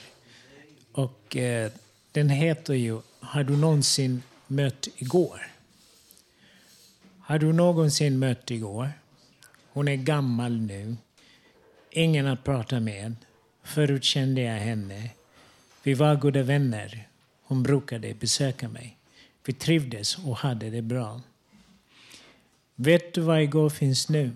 Och 0.92 1.36
eh, 1.36 1.70
den 2.12 2.28
heter 2.28 2.74
ju 2.74 3.00
Har 3.20 3.44
du 3.44 3.56
någonsin 3.56 4.22
mött 4.46 4.88
igår? 4.96 5.46
Har 7.20 7.38
du 7.38 7.52
någonsin 7.52 8.18
mött 8.18 8.50
igår? 8.50 8.92
Hon 9.72 9.88
är 9.88 9.96
gammal 9.96 10.60
nu. 10.60 10.96
Ingen 11.90 12.26
att 12.26 12.44
prata 12.44 12.80
med. 12.80 13.16
Förut 13.62 14.04
kände 14.04 14.40
jag 14.40 14.58
henne. 14.58 15.10
Vi 15.82 15.94
var 15.94 16.16
goda 16.16 16.42
vänner. 16.42 17.08
Hon 17.42 17.62
brukade 17.62 18.14
besöka 18.14 18.68
mig. 18.68 18.96
Vi 19.44 19.52
trivdes 19.52 20.18
och 20.18 20.36
hade 20.36 20.70
det 20.70 20.82
bra. 20.82 21.20
Vet 22.74 23.14
du 23.14 23.20
vad 23.20 23.42
igår 23.42 23.70
finns 23.70 24.08
nu? 24.08 24.30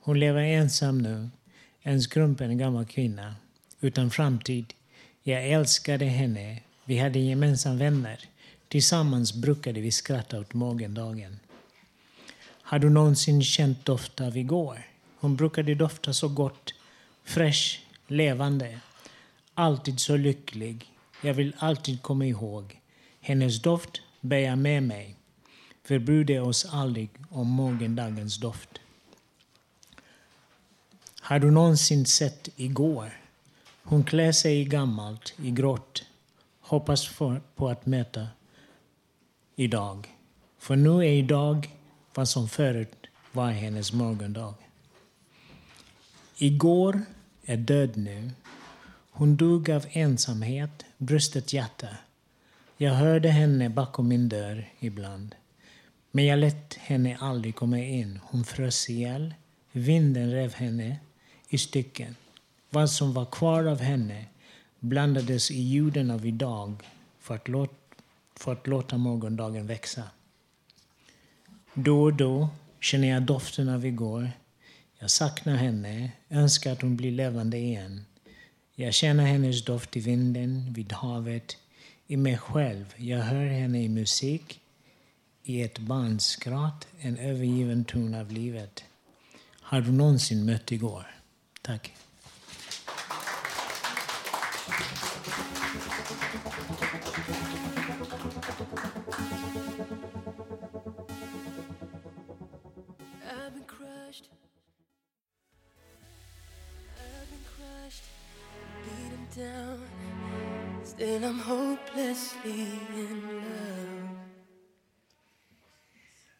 Hon 0.00 0.20
lever 0.20 0.42
ensam 0.42 0.98
nu. 0.98 1.28
En 1.88 2.02
skrumpen 2.02 2.58
gammal 2.58 2.84
kvinna. 2.84 3.34
Utan 3.80 4.10
framtid. 4.10 4.74
Jag 5.22 5.48
älskade 5.48 6.04
henne. 6.04 6.60
Vi 6.84 6.98
hade 6.98 7.18
gemensamma 7.18 7.76
vänner. 7.76 8.20
Tillsammans 8.68 9.34
brukade 9.34 9.80
vi 9.80 9.90
skratta 9.90 10.40
åt 10.40 10.54
morgondagen. 10.54 11.38
Har 12.62 12.78
du 12.78 12.90
någonsin 12.90 13.42
känt 13.42 13.84
doft 13.84 14.20
av 14.20 14.36
igår? 14.36 14.86
Hon 15.18 15.36
brukade 15.36 15.74
dofta 15.74 16.12
så 16.12 16.28
gott. 16.28 16.74
Fräsch, 17.24 17.82
levande. 18.06 18.80
Alltid 19.54 20.00
så 20.00 20.16
lycklig. 20.16 20.86
Jag 21.22 21.34
vill 21.34 21.56
alltid 21.58 22.02
komma 22.02 22.26
ihåg. 22.26 22.80
Hennes 23.20 23.62
doft 23.62 24.00
bär 24.20 24.38
jag 24.38 24.58
med 24.58 24.82
mig. 24.82 25.16
Förbjuder 25.84 26.40
oss 26.40 26.66
aldrig 26.70 27.10
om 27.30 27.48
morgondagens 27.48 28.38
doft. 28.38 28.80
Har 31.28 31.38
du 31.38 31.50
någonsin 31.50 32.06
sett 32.06 32.48
igår? 32.56 33.20
Hon 33.82 34.04
klär 34.04 34.32
sig 34.32 34.60
i 34.60 34.64
gammalt, 34.64 35.34
i 35.42 35.50
grått. 35.50 36.04
Hoppas 36.60 37.06
för, 37.06 37.40
på 37.56 37.68
att 37.68 37.86
möta 37.86 38.26
idag. 39.56 40.08
För 40.58 40.76
nu 40.76 40.98
är 40.98 41.12
idag 41.12 41.74
vad 42.14 42.28
som 42.28 42.48
förut 42.48 43.06
var 43.32 43.50
hennes 43.50 43.92
morgondag. 43.92 44.54
Igår 46.38 47.02
är 47.44 47.56
död 47.56 47.96
nu. 47.96 48.30
Hon 49.10 49.36
dog 49.36 49.70
av 49.70 49.86
ensamhet, 49.90 50.84
brustet 50.98 51.52
hjärta. 51.52 51.88
Jag 52.76 52.94
hörde 52.94 53.28
henne 53.28 53.68
bakom 53.68 54.08
min 54.08 54.28
dörr 54.28 54.68
ibland. 54.78 55.34
Men 56.10 56.26
jag 56.26 56.38
lät 56.38 56.74
henne 56.74 57.16
aldrig 57.20 57.56
komma 57.56 57.78
in. 57.78 58.20
Hon 58.24 58.44
frös 58.44 58.90
ihjäl. 58.90 59.34
Vinden 59.72 60.30
rev 60.30 60.54
henne 60.54 60.96
i 61.48 61.58
stycken. 61.58 62.16
Vad 62.70 62.90
som 62.90 63.12
var 63.12 63.24
kvar 63.24 63.64
av 63.64 63.80
henne 63.80 64.26
blandades 64.80 65.50
i 65.50 65.60
ljuden 65.60 66.10
av 66.10 66.26
idag 66.26 66.82
för 67.20 67.34
att, 67.34 67.48
låta, 67.48 67.74
för 68.36 68.52
att 68.52 68.66
låta 68.66 68.96
morgondagen 68.96 69.66
växa. 69.66 70.02
Då 71.74 72.02
och 72.02 72.14
då 72.14 72.48
känner 72.80 73.08
jag 73.08 73.22
doften 73.22 73.68
av 73.68 73.86
igår. 73.86 74.30
Jag 74.98 75.10
saknar 75.10 75.56
henne, 75.56 76.12
önskar 76.28 76.72
att 76.72 76.82
hon 76.82 76.96
blir 76.96 77.12
levande 77.12 77.58
igen. 77.58 78.04
Jag 78.74 78.94
känner 78.94 79.26
hennes 79.26 79.64
doft 79.64 79.96
i 79.96 80.00
vinden, 80.00 80.72
vid 80.72 80.92
havet, 80.92 81.56
i 82.06 82.16
mig 82.16 82.38
själv. 82.38 82.94
Jag 82.96 83.18
hör 83.18 83.46
henne 83.46 83.82
i 83.82 83.88
musik, 83.88 84.60
i 85.42 85.62
ett 85.62 85.78
barns 85.78 86.26
skratt, 86.26 86.86
en 87.00 87.18
övergiven 87.18 87.84
ton 87.84 88.14
av 88.14 88.32
livet. 88.32 88.84
Har 89.60 89.80
du 89.80 89.92
någonsin 89.92 90.44
mött 90.44 90.72
igår? 90.72 91.17
Tack. 91.68 91.92
Still, 110.84 111.24
I'm 111.24 111.38
hopelessly 111.38 112.68
in 112.96 113.22
love. 113.22 114.18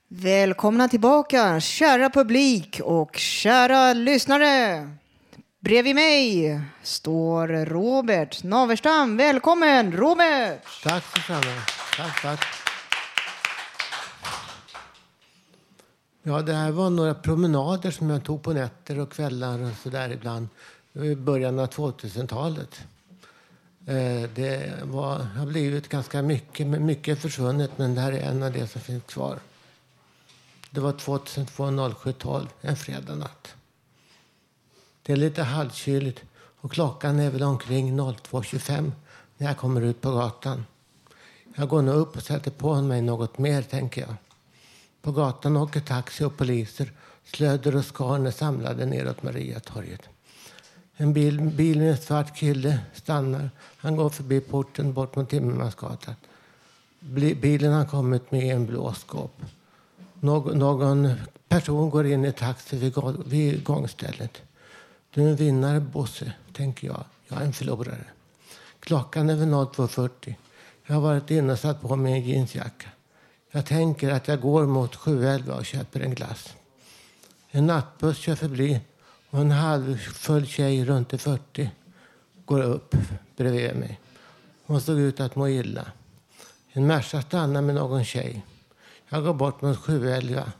Välkomna 0.09 0.89
tillbaka, 0.89 1.61
kära 1.61 2.11
publik 2.11 2.81
och 2.85 3.17
kära 3.17 3.93
lyssnare. 3.93 4.89
Bredvid 5.69 5.95
mig 5.95 6.61
står 6.83 7.49
Robert 7.49 8.43
Naverstam. 8.43 9.17
Välkommen, 9.17 9.93
Robert! 9.93 10.63
Tack 10.83 11.05
Susanna. 11.05 11.63
Tack, 11.97 12.23
tack. 12.23 12.45
Ja, 16.23 16.43
det 16.43 16.55
här 16.55 16.71
var 16.71 16.91
några 16.91 17.15
promenader 17.15 17.91
som 17.91 18.11
jag 18.11 18.25
tog 18.25 18.43
på 18.43 18.53
nätter 18.53 18.99
och 18.99 19.13
kvällar 19.13 19.63
och 19.63 19.77
så 19.83 19.89
där 19.89 20.11
ibland. 20.11 20.49
I 20.93 21.15
början 21.15 21.59
av 21.59 21.67
2000-talet. 21.67 22.81
Eh, 23.87 24.31
det 24.35 24.73
var, 24.83 25.19
har 25.19 25.47
blivit 25.47 25.89
ganska 25.89 26.23
mycket, 26.23 26.67
men 26.67 26.87
mycket 26.87 27.17
är 27.17 27.21
försvunnet, 27.21 27.71
men 27.79 27.95
det 27.95 28.01
här 28.01 28.13
är 28.13 28.31
en 28.31 28.43
av 28.43 28.53
det 28.53 28.67
som 28.67 28.81
finns 28.81 29.05
kvar. 29.05 29.39
Det 30.71 30.81
var 30.81 30.93
2002-07-12, 30.93 32.47
en 32.61 32.77
fredag 32.77 33.15
natt. 33.15 33.55
Det 35.09 35.13
är 35.13 35.17
lite 35.17 35.43
halvkyligt 35.43 36.25
och 36.61 36.73
klockan 36.73 37.19
är 37.19 37.31
väl 37.31 37.43
omkring 37.43 38.01
02.25 38.01 38.93
när 39.39 39.47
jag 39.47 39.57
kommer 39.57 39.81
ut 39.81 40.01
på 40.01 40.11
gatan. 40.11 40.65
Jag 41.55 41.69
går 41.69 41.83
nog 41.83 41.95
upp 41.95 42.17
och 42.17 42.23
sätter 42.23 42.51
på 42.51 42.83
mig 42.83 43.03
något 43.03 43.39
mer, 43.39 43.63
tänker 43.63 44.01
jag. 44.01 44.15
På 45.03 45.13
gatan 45.13 45.57
åker 45.57 45.81
taxi 45.81 46.25
och 46.25 46.37
poliser. 46.37 46.93
Slöder 47.25 47.77
och 47.77 47.85
skarn 47.85 48.27
är 48.27 48.31
samlade 48.31 48.87
neråt 48.87 49.23
Mariatorget. 49.23 50.01
En 50.97 51.13
bil, 51.13 51.41
bil 51.41 51.79
med 51.79 51.91
en 51.91 51.99
svart 51.99 52.37
kille 52.37 52.79
stannar. 52.95 53.51
Han 53.77 53.97
går 53.97 54.11
förbi 54.11 54.41
porten 54.41 54.93
bort 54.93 55.17
mot 55.17 55.31
Timmermansgatan. 55.31 56.15
Bilen 57.41 57.73
har 57.73 57.85
kommit 57.85 58.31
med 58.31 58.55
en 58.55 58.67
blåskåp. 58.67 59.41
Någon, 60.21 60.59
någon 60.59 61.11
person 61.49 61.91
går 61.91 62.07
in 62.07 62.25
i 62.25 62.33
taxi 62.33 62.77
vid, 62.77 62.95
vid 63.27 63.65
gångstället. 63.65 64.43
Du 65.11 65.23
är 65.23 65.29
en 65.29 65.37
vinnare, 65.37 65.81
Bosse, 65.81 66.33
tänker 66.53 66.87
jag. 66.87 67.05
Jag 67.29 67.41
är 67.41 67.45
en 67.45 67.53
förlorare. 67.53 68.05
Klockan 68.81 69.31
är 69.31 69.37
väl 69.37 69.49
02.40. 69.49 70.35
Jag 70.87 70.95
har 70.95 71.03
varit 71.03 71.31
inne 71.31 71.53
och 71.53 71.59
satt 71.59 71.81
på 71.81 71.97
mig 71.97 72.13
en 72.13 72.21
jeansjacka. 72.21 72.89
Jag 73.51 73.67
tänker 73.67 74.11
att 74.11 74.29
jag 74.29 74.41
går 74.41 74.67
mot 74.67 74.97
711 74.97 75.55
och 75.55 75.67
köper 75.67 76.01
en 76.01 76.15
glass. 76.15 76.55
En 77.51 77.67
nattbuss 77.67 78.19
kör 78.19 78.35
förbi 78.35 78.81
och 79.31 79.41
en 79.41 79.51
halvfull 79.51 80.47
tjej 80.47 80.85
runt 80.85 81.15
i 81.15 81.19
40 81.19 81.71
går 82.45 82.63
upp 82.63 82.95
bredvid 83.37 83.77
mig. 83.77 84.01
Hon 84.67 84.81
såg 84.81 84.99
ut 84.99 85.21
att 85.21 85.37
må 85.37 85.49
illa. 85.49 85.87
En 86.73 86.87
Merca 86.87 87.23
stannar 87.23 87.63
med 87.63 87.75
någon 87.75 88.05
tjej. 88.05 88.45
Jag 89.09 89.25
går 89.25 89.35
bort 89.35 89.63
mot 89.63 89.79
711. 89.79 90.53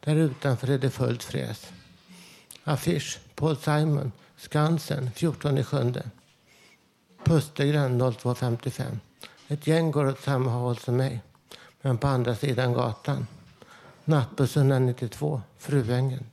Där 0.00 0.16
utanför 0.16 0.70
är 0.70 0.78
det 0.78 0.90
fullt 0.90 1.22
fräs. 1.22 1.72
Affisch. 2.64 3.18
Paul 3.34 3.56
Simon. 3.56 4.12
Skansen. 4.36 5.10
14 5.14 5.64
sjunde. 5.64 6.10
Pustergren 7.24 8.02
02.55. 8.02 8.98
Ett 9.48 9.66
gäng 9.66 9.90
går 9.90 10.06
åt 10.06 10.20
samma 10.20 10.50
håll 10.50 10.76
som 10.78 10.96
mig. 10.96 11.20
Men 11.80 11.98
på 11.98 12.06
andra 12.06 12.34
sidan 12.34 12.72
gatan. 12.72 13.26
Nattbussen 14.04 14.70
192. 14.70 15.42
Fruängen. 15.58 16.26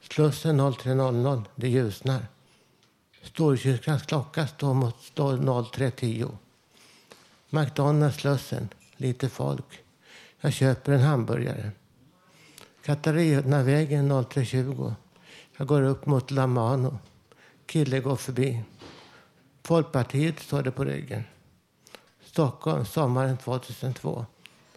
Slussen 0.00 0.60
03.00. 0.60 1.44
Det 1.54 1.68
ljusnar. 1.68 2.26
Storkyrkans 3.22 4.02
klocka 4.02 4.46
står 4.46 4.74
mot 4.74 4.96
03.10. 5.14 6.36
McDonalds 7.50 8.16
Slussen. 8.16 8.68
Lite 8.96 9.28
folk. 9.28 9.82
Jag 10.40 10.52
köper 10.52 10.92
en 10.92 11.00
hamburgare. 11.00 11.70
Katarinavägen 12.82 14.12
03.20. 14.12 14.94
Jag 15.60 15.66
går 15.66 15.82
upp 15.82 16.06
mot 16.06 16.30
Lamano. 16.30 16.98
Kille 17.66 18.00
går 18.00 18.16
förbi. 18.16 18.62
Folkpartiet 19.62 20.40
står 20.40 20.62
det 20.62 20.70
på 20.70 20.84
ryggen. 20.84 21.24
Stockholm, 22.24 22.84
sommaren 22.84 23.36
2002. 23.36 24.26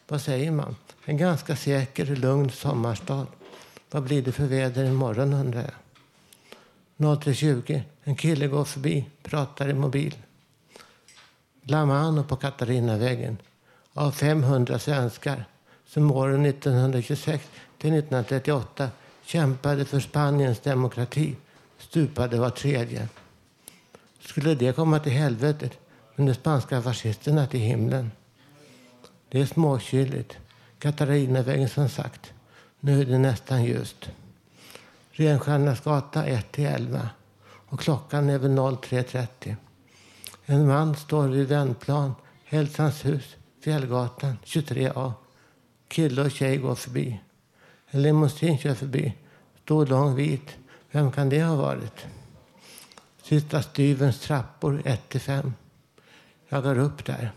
Vad 0.08 0.22
säger 0.22 0.52
man? 0.52 0.76
En 1.06 1.18
ganska 1.18 1.56
säker, 1.56 2.06
lugn 2.06 2.50
sommarstad. 2.50 3.28
Vad 3.92 4.04
blir 4.04 4.22
det 4.22 4.32
för 4.32 4.46
väder 4.46 4.86
imorgon 4.86 5.34
undrar 5.34 5.62
jag. 5.62 7.18
03.20. 7.18 7.82
En 8.04 8.16
kille 8.16 8.48
går 8.48 8.66
förbi, 8.66 9.06
pratar 9.24 9.70
i 9.70 9.74
mobil. 9.74 10.16
Lamano 11.62 12.24
på 12.24 12.36
Katarinavägen. 12.36 13.38
Av 13.94 14.12
500 14.12 14.80
svenskar 14.80 15.46
som 15.86 16.12
åren 16.12 16.46
1926 16.46 17.50
till 17.78 17.94
1938 17.94 18.90
kämpade 19.32 19.86
för 19.86 20.00
Spaniens 20.00 20.60
demokrati 20.60 21.36
stupade 21.78 22.40
var 22.40 22.50
tredje. 22.50 23.08
Skulle 24.20 24.56
det 24.56 24.76
komma 24.76 25.00
till 25.00 25.12
helvetet 25.12 25.72
men 26.16 26.26
de 26.26 26.34
spanska 26.34 26.82
fascisterna 26.82 27.48
till 27.48 27.60
himlen? 27.60 28.12
Det 29.30 29.42
är 29.42 29.46
småkyligt. 29.46 30.38
Katarinavägen 30.80 31.70
som 31.70 31.90
sagt. 31.90 32.34
Nu 32.80 33.02
är 33.02 33.06
det 33.06 33.18
nästan 33.18 33.64
ljust. 33.64 34.10
Renstjärnas 35.12 35.82
gata 35.82 36.26
1-11 36.26 37.08
och 37.44 37.80
klockan 37.80 38.30
är 38.30 38.38
väl 38.38 38.52
03.30. 38.52 39.56
En 40.46 40.68
man 40.68 40.96
står 40.96 41.28
vid 41.28 41.48
vändplan, 41.48 42.16
Hälsans 42.46 43.06
hus, 43.06 43.36
Fjällgatan 43.64 44.38
23A. 44.46 45.14
Kille 45.88 46.22
och 46.22 46.32
tjej 46.32 46.58
går 46.58 46.76
förbi. 46.76 47.20
En 47.90 48.02
limousin 48.02 48.58
kör 48.58 48.76
förbi. 48.76 49.14
Stor, 49.72 49.86
lång, 49.86 50.16
vit. 50.16 50.58
Vem 50.92 51.12
kan 51.12 51.30
det 51.30 51.44
ha 51.44 51.56
varit? 51.56 52.06
Sista 53.24 53.62
styvens 53.62 54.20
trappor 54.20 54.82
1-5. 54.86 55.52
Jag 56.50 56.64
går 56.64 56.78
upp 56.78 57.06
där. 57.06 57.32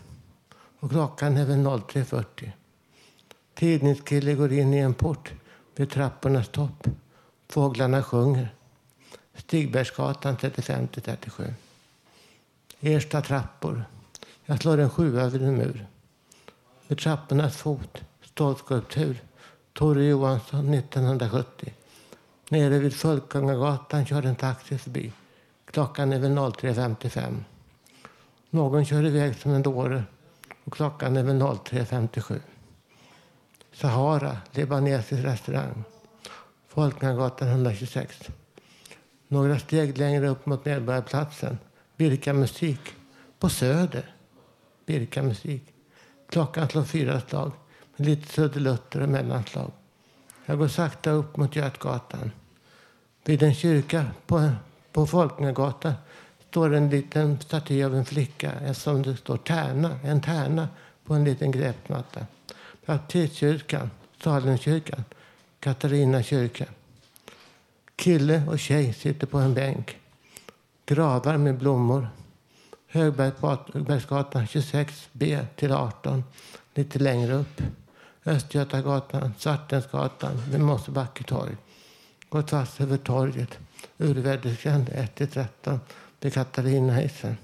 Och 0.79 0.89
klockan 0.89 1.37
är 1.37 1.45
väl 1.45 1.57
03.40. 1.57 2.51
Tidningskille 3.53 4.33
går 4.33 4.51
in 4.51 4.73
i 4.73 4.77
en 4.77 4.93
port 4.93 5.33
vid 5.75 5.89
trappornas 5.89 6.47
topp. 6.47 6.87
Fåglarna 7.47 8.03
sjunger. 8.03 8.55
Stigbergsgatan 9.35 10.37
35-37. 10.37 11.53
Ersta 12.79 13.21
trappor. 13.21 13.85
Jag 14.45 14.61
slår 14.61 14.77
en 14.77 14.89
sjua 14.89 15.29
vid 15.29 15.41
en 15.41 15.55
mur. 15.55 15.87
Vid 16.87 16.97
trappornas 16.97 17.57
fot, 17.57 18.01
stålskulptur. 18.23 19.23
Tore 19.73 20.03
Johansson 20.03 20.73
1970. 20.73 21.73
Nere 22.49 22.79
vid 22.79 22.93
Folkungagatan 22.93 24.05
kör 24.05 24.23
en 24.25 24.35
taxi 24.35 24.77
förbi. 24.77 25.11
Klockan 25.65 26.13
är 26.13 26.19
väl 26.19 26.31
03.55. 26.31 27.43
Någon 28.49 28.85
kör 28.85 29.05
iväg 29.05 29.35
som 29.35 29.51
en 29.51 29.63
dåre 29.63 30.03
och 30.63 30.73
klockan 30.73 31.17
är 31.17 31.23
väl 31.23 31.41
03.57. 31.41 32.39
Sahara, 33.73 34.37
libanesisk 34.51 35.23
restaurang. 35.23 35.83
Folkungagatan 36.67 37.47
126. 37.47 38.29
Några 39.27 39.59
steg 39.59 39.97
längre 39.97 40.27
upp 40.27 40.45
mot 40.45 40.65
Medborgarplatsen. 40.65 41.57
Birka 41.97 42.33
musik. 42.33 42.79
På 43.39 43.49
Söder. 43.49 44.15
Birka 44.85 45.23
musik. 45.23 45.63
Klockan 46.29 46.69
slår 46.69 46.83
fyra 46.83 47.21
slag 47.21 47.51
med 47.95 48.07
lite 48.07 48.33
sudelutter 48.33 49.01
och 49.01 49.09
mellanslag. 49.09 49.71
Jag 50.45 50.57
går 50.57 50.67
sakta 50.67 51.11
upp 51.11 51.37
mot 51.37 51.55
Götgatan. 51.55 52.31
Vid 53.23 53.43
en 53.43 53.53
kyrka 53.53 54.05
på, 54.27 54.49
på 54.91 55.07
Folkungagatan 55.07 55.93
står 56.49 56.73
en 56.73 56.89
liten 56.89 57.41
staty 57.41 57.83
av 57.83 57.95
en 57.95 58.05
flicka 58.05 58.73
som 58.73 59.03
det 59.03 59.17
står 59.17 59.37
tärna, 59.37 59.99
en 60.03 60.21
tärna 60.21 60.69
på 61.05 61.13
en 61.13 61.23
liten 61.23 61.51
gräpmatta. 61.51 62.25
Baptistkyrkan, 62.85 63.89
Salenkyrkan, 64.23 65.03
Katarina 65.59 66.23
kyrka. 66.23 66.65
Kille 67.95 68.43
och 68.47 68.59
tjej 68.59 68.93
sitter 68.93 69.27
på 69.27 69.37
en 69.37 69.53
bänk. 69.53 69.97
Gravar 70.85 71.37
med 71.37 71.57
blommor. 71.57 72.09
Högbergsgatan 72.87 74.45
26B 74.45 75.45
till 75.55 75.71
18, 75.71 76.23
lite 76.73 76.99
längre 76.99 77.33
upp. 77.33 77.61
Östgötagatan, 78.25 79.33
Svartensgatan 79.37 80.41
Mosebacke 80.57 81.23
torg. 81.23 81.57
Går 82.29 82.41
tvärs 82.41 82.81
över 82.81 82.97
torget. 82.97 83.57
Urvädersgränd 83.97 84.89
1-13 84.89 85.79
till 86.19 86.31
Katarinahissen. 86.31 87.37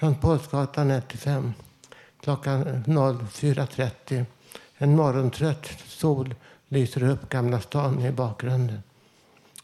Sankt 0.00 0.20
Pålsgatan 0.20 0.90
1-5. 0.90 1.52
Klockan 2.20 2.64
04.30. 2.64 4.24
En 4.76 4.96
morgontrött 4.96 5.68
sol 5.86 6.34
lyser 6.68 7.02
upp 7.02 7.28
Gamla 7.28 7.60
stan 7.60 8.00
i 8.00 8.12
bakgrunden. 8.12 8.82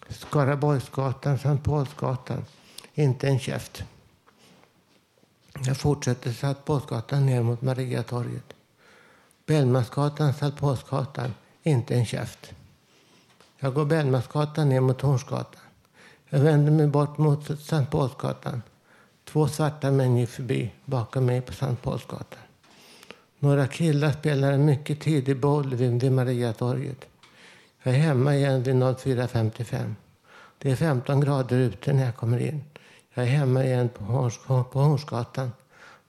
Skaraborgsgatan, 0.08 1.38
Sankt 1.38 1.64
Paulsgatan. 1.64 2.44
Inte 2.94 3.28
en 3.28 3.38
käft. 3.38 3.84
Jag 5.66 5.76
fortsätter 5.76 6.32
Sankt 6.32 6.64
Paulsgatan 6.64 7.26
ner 7.26 7.42
mot 7.42 7.62
Mariatorget. 7.62 8.57
Bellmansgatan, 9.48 10.34
Sankt 10.34 10.60
Inte 11.62 11.94
en 11.94 12.06
käft. 12.06 12.52
Jag 13.58 13.74
går 13.74 13.84
Bellmansgatan 13.84 14.68
ner 14.68 14.80
mot 14.80 15.00
Hornsgatan. 15.00 15.62
Jag 16.28 16.38
vänder 16.38 16.72
mig 16.72 16.86
bort 16.86 17.18
mot 17.18 17.60
Sankt 17.60 17.90
Paulsgatan. 17.90 18.62
Två 19.24 19.48
svarta 19.48 19.90
män 19.90 20.16
gick 20.16 20.28
förbi 20.28 20.72
bakom 20.84 21.26
mig 21.26 21.40
på 21.40 21.52
Sankt 21.52 21.82
Paulsgatan. 21.82 22.42
Några 23.38 23.66
killar 23.66 24.12
spelar 24.12 24.52
en 24.52 24.64
mycket 24.64 25.00
tidig 25.00 25.40
boll 25.40 25.74
vid, 25.74 26.02
vid 26.02 26.12
Mariatorget. 26.12 27.04
Jag 27.82 27.94
är 27.94 27.98
hemma 27.98 28.34
igen 28.34 28.62
vid 28.62 28.74
04.55. 28.74 29.94
Det 30.58 30.70
är 30.70 30.76
15 30.76 31.20
grader 31.20 31.58
ute 31.58 31.92
när 31.92 32.04
jag 32.04 32.16
kommer 32.16 32.38
in. 32.38 32.64
Jag 33.14 33.24
är 33.24 33.30
hemma 33.30 33.64
igen 33.64 33.88
på, 33.88 34.04
Horns, 34.04 34.38
på 34.46 34.80
Hornsgatan. 34.80 35.52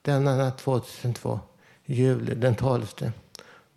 Denna 0.02 0.36
natt 0.36 0.58
2002, 0.58 1.40
juli 1.84 2.34
den 2.34 2.54
12 2.54 2.86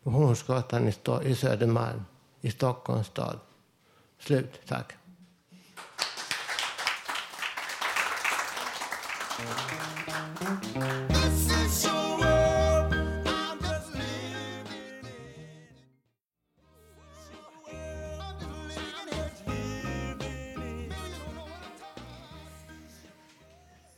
på 0.03 0.09
Hornsgatan 0.09 0.87
i, 0.87 0.93
i 1.23 1.35
Södermalm 1.35 2.05
i 2.41 2.51
Stockholms 2.51 3.07
stad. 3.07 3.39
Slut. 4.19 4.61
Tack. 4.67 4.93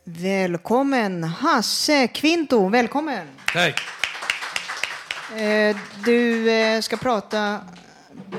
Välkommen 0.03 1.23
Hasse 1.23 2.07
Kvinto, 2.07 2.69
välkommen! 2.69 3.27
Tack! 3.53 3.94
Eh, 5.35 5.77
Du 6.05 6.51
eh, 6.51 6.81
ska 6.81 6.97
prata 6.97 7.61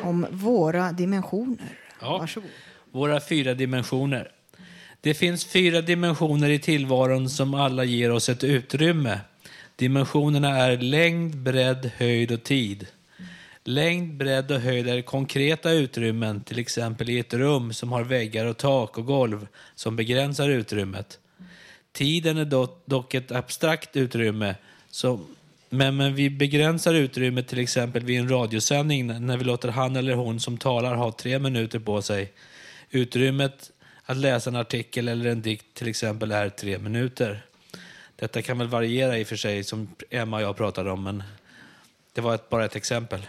om 0.03 0.27
våra 0.31 0.93
dimensioner. 0.93 1.79
Ja. 2.01 2.19
Varsågod. 2.19 2.51
Våra 2.91 3.21
fyra 3.21 3.55
dimensioner. 3.55 4.31
Det 5.01 5.15
finns 5.15 5.45
fyra 5.45 5.81
dimensioner 5.81 6.51
i 6.51 6.59
tillvaron 6.59 7.31
som 7.31 7.55
alla 7.55 7.85
ger 7.85 8.13
oss 8.13 8.29
ett 8.29 8.45
utrymme. 8.45 9.21
Dimensionerna 9.77 10.57
är 10.57 10.77
längd, 10.77 11.37
bredd, 11.37 11.91
höjd 11.97 12.33
och 12.33 12.43
tid. 12.43 12.87
Längd, 13.65 14.17
bredd 14.17 14.51
och 14.51 14.61
höjd 14.61 14.89
är 14.89 15.03
konkreta 15.03 15.71
utrymmen, 15.71 16.41
till 16.41 16.59
exempel 16.59 17.11
i 17.11 17.19
ett 17.19 17.35
rum 17.35 17.73
som 17.73 17.93
har 17.93 18.05
väggar 18.05 18.47
och 18.47 18.57
tak 18.57 18.99
och 18.99 19.07
golv 19.07 19.47
som 19.75 19.97
begränsar 19.97 20.49
utrymmet. 20.49 21.19
Tiden 21.93 22.37
är 22.39 22.69
dock 22.91 23.15
ett 23.15 23.33
abstrakt 23.33 23.97
utrymme, 23.97 24.55
som, 24.91 25.27
men, 25.69 25.97
men 25.97 26.15
vi 26.15 26.31
begränsar 26.31 26.95
utrymmet 26.95 27.49
till 27.49 27.59
exempel 27.59 28.05
vid 28.05 28.21
en 28.21 28.29
radiosändning 28.29 29.27
när 29.27 29.37
vi 29.37 29.45
låter 29.45 29.69
han 29.69 29.97
eller 29.97 30.15
hon 30.15 30.41
som 30.41 30.59
talar 30.59 30.95
ha 30.95 31.13
tre 31.13 31.39
minuter 31.39 31.79
på 31.79 32.03
sig. 32.03 32.33
Utrymmet 32.91 33.71
att 34.05 34.17
läsa 34.17 34.51
en 34.51 34.57
artikel 34.57 35.09
eller 35.09 35.31
en 35.31 35.43
dikt 35.43 35.75
till 35.75 35.89
exempel 35.89 36.33
är 36.33 36.49
tre 36.49 36.79
minuter. 36.79 37.47
Detta 38.17 38.43
kan 38.43 38.59
väl 38.59 38.69
variera 38.69 39.19
i 39.19 39.23
och 39.23 39.27
för 39.27 39.37
sig, 39.37 39.65
som 39.65 39.89
Emma 40.11 40.37
och 40.37 40.43
jag 40.43 40.57
pratade 40.57 40.91
om, 40.91 41.03
men 41.03 41.23
det 42.13 42.21
var 42.21 42.35
ett, 42.35 42.49
bara 42.49 42.65
ett 42.65 42.77
exempel. 42.77 43.27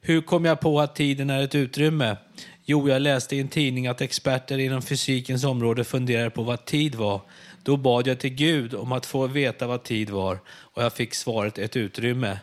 Hur 0.00 0.20
kom 0.20 0.44
jag 0.44 0.60
på 0.60 0.80
att 0.80 0.94
tiden 0.94 1.30
är 1.30 1.42
ett 1.42 1.54
utrymme? 1.54 2.16
Jo, 2.64 2.88
jag 2.88 3.02
läste 3.02 3.36
i 3.36 3.40
en 3.40 3.48
tidning 3.48 3.86
att 3.86 4.00
experter 4.00 4.58
inom 4.58 4.82
fysikens 4.82 5.44
område 5.44 5.84
funderar 5.84 6.30
på 6.30 6.42
vad 6.42 6.64
tid 6.64 6.94
var. 6.94 7.20
Då 7.68 7.76
bad 7.76 8.06
jag 8.06 8.20
till 8.20 8.34
Gud 8.34 8.74
om 8.74 8.92
att 8.92 9.06
få 9.06 9.26
veta 9.26 9.66
vad 9.66 9.82
tid 9.82 10.10
var 10.10 10.38
och 10.48 10.82
jag 10.82 10.92
fick 10.92 11.14
svaret 11.14 11.58
ett 11.58 11.76
utrymme. 11.76 12.38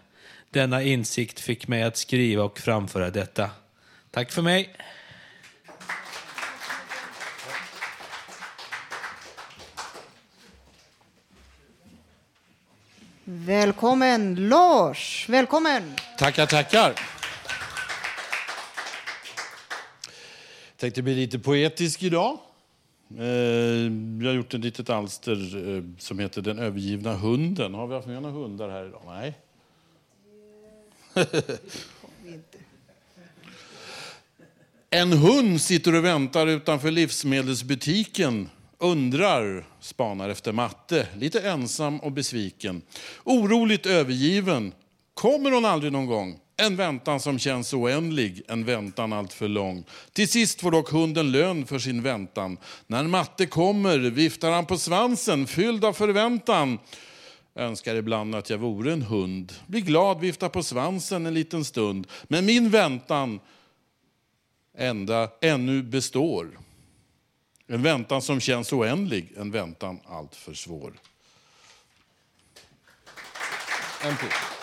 Denna 0.50 0.84
insikt 0.84 1.40
fick 1.40 1.68
mig 1.68 1.84
att 1.84 1.98
skriva 1.98 2.44
och 2.44 2.60
framföra 2.60 3.10
detta. 3.10 3.50
Tack 4.12 4.32
för 4.32 4.42
mig. 4.42 4.76
Välkommen 13.24 14.50
Lars, 14.50 15.26
välkommen. 15.30 15.96
Tackar, 16.18 16.46
tackar. 16.46 16.94
Tänkte 20.78 21.02
bli 21.02 21.16
lite 21.16 21.40
poetisk 21.40 22.04
idag. 22.04 22.40
Eh, 23.10 23.26
Jag 24.22 24.28
har 24.28 24.34
gjort 24.34 24.54
ett 24.54 24.60
litet 24.64 24.90
alster 24.90 25.68
eh, 25.76 25.84
som 25.98 26.20
heter 26.20 26.42
Den 26.42 26.60
övergivna 26.60 27.14
hunden. 27.14 27.74
Har 27.74 27.88
vi 27.88 27.94
haft 27.96 28.08
med 28.08 28.22
några 28.22 28.36
hundar 28.36 28.70
här 28.70 28.86
idag? 28.86 29.02
Nej. 29.06 29.38
En 34.90 35.14
hund 35.14 35.62
sitter 35.62 35.96
och 35.96 36.06
väntar 36.06 36.48
utanför 36.48 36.92
livsmedelsbutiken. 36.92 38.50
Undrar, 38.78 39.66
spanar 39.80 40.30
efter 40.30 40.52
matte, 40.52 41.08
lite 41.18 41.40
ensam 41.50 42.00
och 42.00 42.12
besviken. 42.12 42.82
Oroligt 43.24 43.86
övergiven. 43.86 44.72
Kommer 45.14 45.52
hon 45.52 45.66
aldrig 45.66 45.92
någon 45.92 46.06
gång? 46.06 46.40
En 46.58 46.76
väntan 46.76 47.20
som 47.20 47.40
känns 47.40 47.74
oändlig, 47.74 48.42
en 48.48 48.66
väntan 48.66 49.14
allt 49.14 49.34
för 49.34 49.48
lång. 49.48 49.84
Till 50.14 50.28
sist 50.28 50.62
får 50.62 50.72
dock 50.72 50.90
hunden 50.90 51.32
lön 51.32 51.66
för 51.66 51.80
sin 51.80 52.04
väntan. 52.04 52.58
När 52.88 53.04
matte 53.04 53.46
kommer 53.46 53.98
viftar 53.98 54.52
han 54.52 54.66
på 54.66 54.78
svansen, 54.78 55.48
fylld 55.48 55.86
av 55.86 55.94
förväntan. 55.94 56.80
Önskar 57.56 57.96
ibland 57.96 58.36
att 58.36 58.50
jag 58.50 58.58
vore 58.58 58.94
en 58.94 59.02
hund. 59.02 59.54
Blir 59.68 59.82
glad, 59.82 60.20
viftar 60.20 60.50
på 60.50 60.64
svansen 60.64 61.26
en 61.26 61.34
liten 61.34 61.66
stund. 61.66 62.08
Men 62.24 62.46
min 62.46 62.70
väntan 62.70 63.40
ända, 64.78 65.30
ännu 65.42 65.84
består. 65.84 66.60
En 67.68 67.84
väntan 67.84 68.22
som 68.22 68.40
känns 68.40 68.74
oändlig, 68.74 69.34
en 69.38 69.52
väntan 69.52 70.00
allt 70.06 70.36
för 70.36 70.54
svår. 70.54 70.94
En 74.02 74.18
till. 74.18 74.55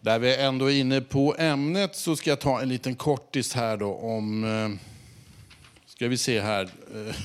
Där 0.00 0.18
vi 0.18 0.36
ändå 0.36 0.70
är 0.70 0.80
inne 0.80 1.00
på 1.00 1.34
ämnet 1.38 1.96
så 1.96 2.16
ska 2.16 2.30
jag 2.30 2.40
ta 2.40 2.60
en 2.60 2.68
liten 2.68 2.94
kortis 2.94 3.54
här 3.54 3.76
då 3.76 3.94
om... 3.94 4.44
Eh, 4.44 4.86
ska 5.86 6.08
vi 6.08 6.16
se 6.16 6.40
här. 6.40 6.68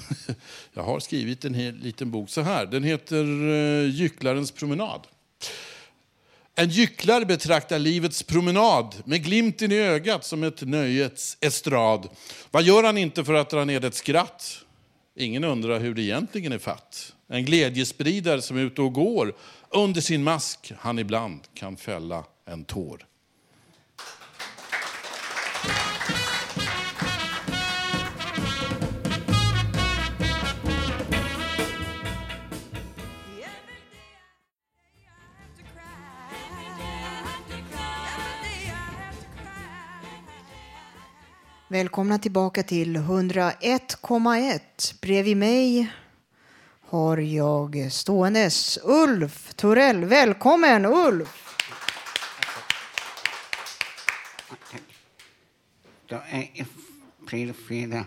Jag 0.74 0.84
har 0.84 1.00
skrivit 1.00 1.46
en 1.46 1.54
hel, 1.54 1.76
liten 1.76 2.12
bok 2.12 2.30
så 2.30 2.42
här. 2.42 2.66
Den 2.66 2.84
heter 2.84 3.50
eh, 3.54 3.90
Gycklarens 3.90 4.52
promenad. 4.52 5.08
En 6.56 6.70
gycklare 6.70 7.26
betraktar 7.26 7.80
livets 7.80 8.24
promenad 8.24 8.96
med 9.06 9.24
glimten 9.24 9.72
i 9.72 9.76
ögat 9.76 10.26
som 10.26 10.44
ett 10.44 10.62
nöjets 10.62 11.38
estrad. 11.42 12.10
Vad 12.52 12.64
gör 12.64 12.84
han 12.84 12.98
inte 12.98 13.26
för 13.26 13.34
att 13.34 13.50
dra 13.50 13.66
ner 13.66 13.86
ett 13.86 13.96
skratt? 13.96 14.60
Ingen 15.16 15.44
undrar 15.44 15.80
hur 15.80 15.94
det 15.94 16.02
egentligen 16.02 16.52
är 16.52 16.60
fatt. 16.60 17.14
En 17.28 17.46
glädjespridare 17.46 18.42
som 18.42 18.58
är 18.58 18.62
ute 18.62 18.82
och 18.82 18.94
går. 18.94 19.36
Under 19.70 20.02
sin 20.02 20.24
mask 20.24 20.72
han 20.78 21.00
ibland 21.00 21.42
kan 21.54 21.78
fälla 21.78 22.24
en 22.46 22.66
tår. 22.66 23.06
Välkomna 41.68 42.20
tillbaka 42.20 42.64
till 42.64 42.98
101,1. 42.98 44.60
Bredvid 45.02 45.38
mig 45.38 45.92
har 46.82 47.18
jag 47.18 47.92
ståendes 47.92 48.80
Ulf 48.84 49.54
Torell. 49.54 50.06
Välkommen 50.06 50.86
Ulf! 50.86 51.45
Då 56.08 56.16
är 56.30 56.66
april 57.22 57.54
fredag 57.54 58.06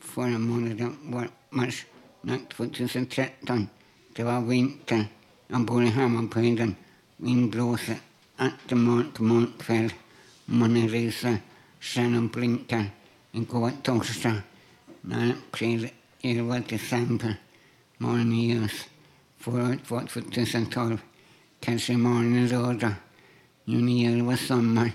förra 0.00 0.38
månaden 0.38 0.96
var 1.02 1.28
mars 1.50 1.86
natt 2.22 2.48
2013. 2.50 3.68
Det 4.12 4.24
var 4.24 4.40
vinter. 4.40 5.06
Jag 5.48 5.60
bor 5.60 5.84
i 5.84 5.88
Hammarbyhöjden. 5.88 6.74
Vind 7.16 7.50
blåser. 7.50 7.98
Automat 8.36 9.14
till 9.14 9.46
kväll. 9.58 9.92
Månen 10.44 10.86
lyser. 10.86 11.36
Stjärnan 11.80 12.28
blinkar. 12.28 12.84
Igår 13.32 13.70
torsdag. 13.82 14.42
När 15.00 15.30
april 15.30 15.88
11 16.20 16.62
december. 16.68 17.36
Morgonen 17.98 18.40
ljus. 18.40 18.88
Förra 19.38 19.68
året 19.68 19.90
var 19.90 20.02
2012. 20.02 20.98
Kanske 21.60 21.92
imorgon 21.92 22.36
är 22.36 22.48
lördag. 22.48 22.94
Juni 23.64 24.06
11 24.06 24.36
sommar. 24.36 24.92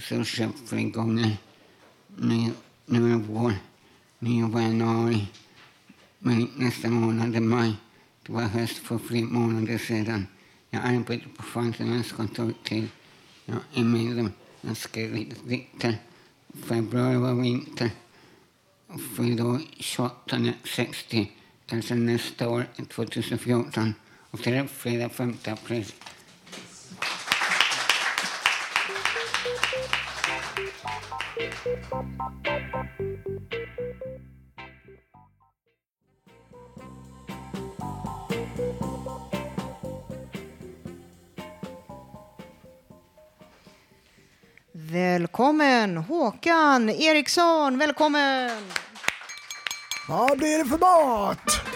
Så 0.00 0.24
köpt 0.24 0.68
flera 0.68 0.88
gånger. 0.88 1.36
Nu, 2.22 2.52
nu 2.86 3.12
är 3.12 3.16
vår. 3.16 3.54
Nu 4.18 4.42
var 4.42 4.60
januari. 4.60 5.26
Men 6.18 6.48
nästa 6.56 6.88
månad 6.88 7.36
är 7.36 7.40
maj. 7.40 7.72
Det 8.22 8.32
var 8.32 8.42
höst 8.42 8.78
för 8.78 8.98
flera 8.98 9.26
månader 9.26 9.78
sedan. 9.78 10.26
Jag 10.70 10.82
arbetar 10.84 11.28
på 11.36 11.42
Fantinas 11.42 12.12
kontor 12.12 12.54
till 12.62 12.88
jag 13.44 13.58
är 13.74 13.84
medlem. 13.84 14.32
Jag 14.60 14.76
skrev 14.76 15.34
dikter. 15.44 15.98
Februari 16.64 17.16
var 17.16 17.34
vinter. 17.34 17.90
Fyllde 19.16 19.42
år 19.42 19.60
2860. 19.96 21.32
Kanske 21.66 21.94
nästa 21.94 22.48
år, 22.48 22.66
2014. 22.88 23.94
Och 24.30 24.42
till 24.42 24.54
är 24.54 24.66
fredag 24.66 25.08
5 25.08 25.36
april. 25.44 25.86
Välkommen 44.72 45.96
Håkan 45.96 46.90
Eriksson, 46.90 47.78
välkommen! 47.78 48.62
Vad 50.08 50.38
blir 50.38 50.58
det 50.58 50.64
för 50.64 50.78
mat? 50.78 51.69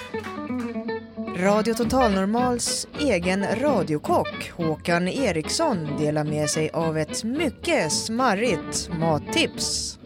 Radio 1.36 1.74
Total 1.74 2.12
Normals 2.12 2.86
egen 3.00 3.46
radiokock 3.60 4.52
Håkan 4.56 5.08
Eriksson 5.08 5.96
delar 5.98 6.24
med 6.24 6.50
sig 6.50 6.70
av 6.70 6.98
ett 6.98 7.24
mycket 7.24 7.92
smarrigt 7.92 8.88
mattips. 8.98 9.98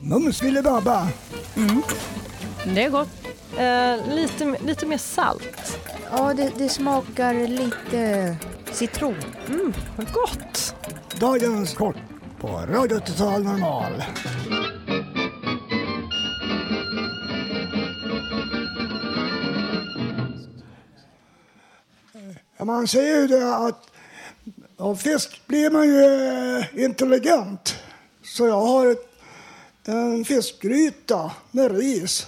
Mums 0.00 0.40
filibabba. 0.40 1.08
Mm. 1.56 1.82
Det 2.74 2.82
är 2.84 2.90
gott. 2.90 3.08
Eh, 3.58 4.14
lite, 4.14 4.56
lite 4.66 4.86
mer 4.86 4.98
salt. 4.98 5.78
Ja, 6.10 6.34
det, 6.34 6.52
det 6.58 6.68
smakar 6.68 7.34
lite 7.48 8.36
citron. 8.72 9.16
Mm, 9.48 9.72
vad 9.96 10.12
gott! 10.12 10.74
Dagens 11.20 11.74
kort 11.74 11.96
på 12.40 12.48
Radio 12.48 13.00
Total 13.00 13.42
Normal. 13.42 14.02
Man 22.66 22.88
säger 22.88 23.20
ju 23.20 23.26
det 23.26 23.56
att 23.56 23.90
av 24.76 24.96
fisk 24.96 25.42
blir 25.46 25.70
man 25.70 25.88
ju 25.88 26.02
eh, 26.04 26.84
intelligent. 26.84 27.74
Så 28.22 28.46
jag 28.46 28.60
har 28.60 28.86
ett, 28.86 29.08
en 29.84 30.24
fiskgryta 30.24 31.30
med 31.50 31.76
ris 31.76 32.26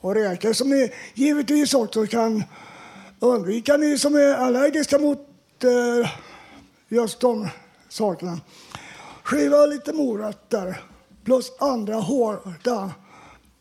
och 0.00 0.14
räkor 0.14 0.52
som 0.52 0.70
ni 0.70 0.92
givetvis 1.14 1.74
också 1.74 2.06
kan 2.06 2.44
undvika, 3.20 3.76
ni 3.76 3.98
som 3.98 4.14
är 4.14 4.34
allergiska 4.34 4.98
mot 4.98 5.18
eh, 5.64 6.10
just 6.88 7.20
de 7.20 7.48
sakerna. 7.88 8.40
Skiva 9.22 9.66
lite 9.66 9.92
morötter 9.92 10.80
plus 11.24 11.52
andra 11.58 11.94
hårda 11.94 12.90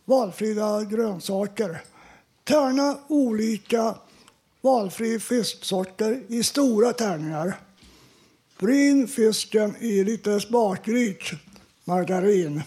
valfria 0.06 0.84
grönsaker. 0.84 1.82
Tärna 2.44 2.98
olika 3.08 3.96
valfri 4.66 5.20
fisksorter 5.20 6.22
i 6.28 6.44
stora 6.44 6.94
tärningar. 6.94 7.60
Bryn 8.60 9.08
fisken 9.08 9.76
i 9.80 10.04
lite 10.04 10.40
smakrik 10.40 11.34
margarin. 11.84 12.64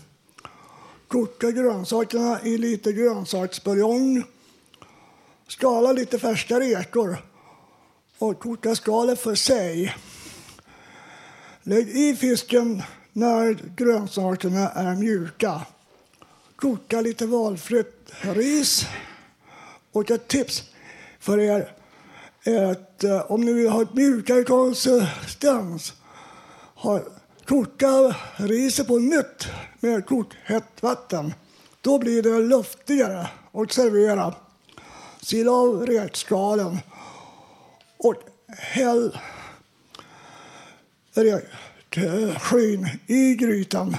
Koka 1.08 1.50
grönsakerna 1.50 2.40
i 2.42 2.58
lite 2.58 2.92
grönsaksbuljong. 2.92 4.24
Skala 5.48 5.92
lite 5.92 6.18
färska 6.18 6.60
räkor 6.60 7.16
och 8.18 8.38
koka 8.38 8.74
skalet 8.74 9.20
för 9.20 9.34
sig. 9.34 9.94
Lägg 11.62 11.88
i 11.88 12.16
fisken 12.16 12.82
när 13.12 13.58
grönsakerna 13.76 14.68
är 14.68 14.94
mjuka. 14.94 15.60
Koka 16.56 17.00
lite 17.00 17.26
valfritt 17.26 18.12
ris. 18.20 18.86
Och 19.92 20.10
ett 20.10 20.28
tips 20.28 20.64
för 21.20 21.38
er 21.38 21.77
att 22.44 23.04
eh, 23.04 23.30
om 23.30 23.40
ni 23.40 23.52
vill 23.52 23.68
ha 23.68 23.82
ett 23.82 23.94
mjukare 23.94 24.44
konsistens 24.44 25.92
ha, 26.74 27.00
koka 27.44 28.16
riset 28.36 28.86
på 28.86 28.98
nytt 28.98 29.48
med 29.80 30.06
kokhett 30.06 30.82
vatten. 30.82 31.34
Då 31.80 31.98
blir 31.98 32.22
det 32.22 32.40
luftigare 32.40 33.30
och 33.52 33.72
servera. 33.72 34.34
Sila 35.20 35.50
av 35.50 35.86
räkskalen 35.86 36.78
och 37.98 38.14
häll 38.48 39.18
räkskyn 41.14 42.88
i 43.06 43.34
grytan 43.34 43.96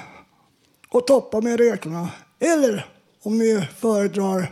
och 0.89 1.07
toppa 1.07 1.41
med 1.41 1.59
räkorna. 1.59 2.09
Eller 2.39 2.85
om 3.23 3.37
ni 3.37 3.67
föredrar 3.79 4.51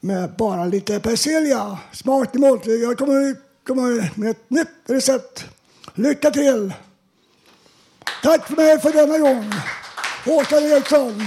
med 0.00 0.36
bara 0.36 0.64
lite 0.64 1.00
persilja. 1.00 1.78
Smart 1.92 2.36
i 2.36 2.38
måltid. 2.38 2.82
Jag 2.82 2.98
kommer 2.98 3.36
kommer 3.70 4.18
med 4.20 4.30
ett 4.30 4.50
nytt 4.50 4.68
recept. 4.86 5.46
Lycka 5.94 6.30
till! 6.30 6.74
Tack 8.22 8.46
för 8.46 8.56
mig 8.56 8.80
för 8.80 8.92
denna 8.92 9.18
gång. 9.18 9.52
Håkan 10.24 10.62
Eriksson. 10.62 11.22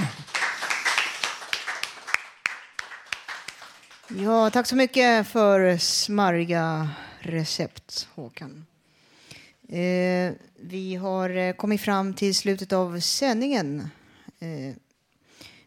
Ja, 4.07 4.49
tack 4.49 4.67
så 4.67 4.75
mycket 4.75 5.27
för 5.27 5.77
smarriga 5.77 6.89
recept, 7.19 8.07
Håkan. 8.15 8.65
Eh, 9.69 10.33
vi 10.59 10.95
har 10.95 11.29
eh, 11.29 11.53
kommit 11.53 11.81
fram 11.81 12.13
till 12.13 12.35
slutet 12.35 12.73
av 12.73 12.99
sändningen. 12.99 13.89
Eh, 14.39 14.75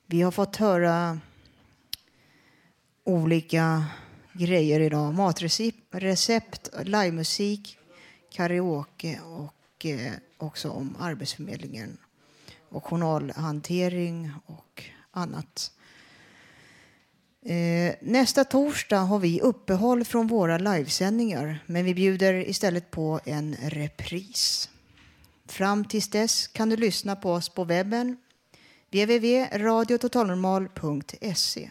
vi 0.06 0.22
har 0.22 0.30
fått 0.30 0.56
höra 0.56 1.20
olika 3.06 3.84
grejer 4.32 4.80
idag. 4.80 5.14
Matrecept, 5.14 6.70
livemusik, 6.82 7.78
karaoke 8.32 9.20
och 9.24 9.86
eh, 9.86 10.12
också 10.38 10.70
om 10.70 10.96
Arbetsförmedlingen 11.00 11.96
och 12.68 12.84
journalhantering 12.84 14.32
och 14.46 14.84
annat. 15.10 15.72
Eh, 17.44 17.94
nästa 18.00 18.44
torsdag 18.44 18.98
har 18.98 19.18
vi 19.18 19.40
uppehåll 19.40 20.04
från 20.04 20.26
våra 20.26 20.58
livesändningar 20.58 21.58
men 21.66 21.84
vi 21.84 21.94
bjuder 21.94 22.48
istället 22.48 22.90
på 22.90 23.20
en 23.24 23.56
repris. 23.62 24.70
Fram 25.46 25.84
tills 25.84 26.10
dess 26.10 26.48
kan 26.48 26.68
du 26.68 26.76
lyssna 26.76 27.16
på 27.16 27.32
oss 27.32 27.48
på 27.48 27.64
webben 27.64 28.16
www.radiototalnormal.se. 28.90 31.70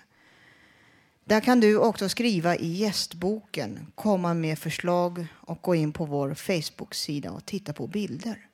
Där 1.27 1.39
kan 1.39 1.59
du 1.59 1.77
också 1.77 2.09
skriva 2.09 2.55
i 2.55 2.67
gästboken, 2.67 3.87
komma 3.95 4.33
med 4.33 4.59
förslag 4.59 5.27
och 5.35 5.61
gå 5.61 5.75
in 5.75 5.93
på 5.93 6.05
vår 6.05 6.33
Facebook-sida 6.33 7.31
och 7.31 7.45
titta 7.45 7.73
på 7.73 7.87
bilder. 7.87 8.47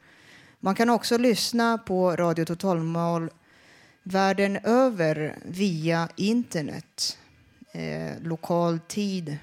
Man 0.60 0.76
kan 0.76 0.90
också 0.90 1.18
lyssna 1.18 1.78
på 1.78 2.16
Radio 2.16 2.46
Totalmål 2.46 3.30
världen 4.04 4.58
över 4.64 5.40
via 5.46 6.10
internet. 6.16 7.18
Eh, 7.72 8.22
lokal 8.22 8.80
tid 8.88 9.38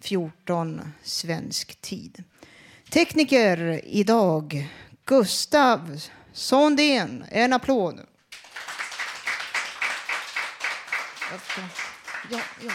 14 0.00 0.92
svensk 1.02 1.80
tid. 1.80 2.24
Tekniker 2.90 3.80
idag 3.84 4.68
Gustav 5.04 6.00
Sondén. 6.32 7.24
En 7.30 7.52
applåd. 7.52 8.00
Ja, 12.30 12.40
ja. 12.60 12.72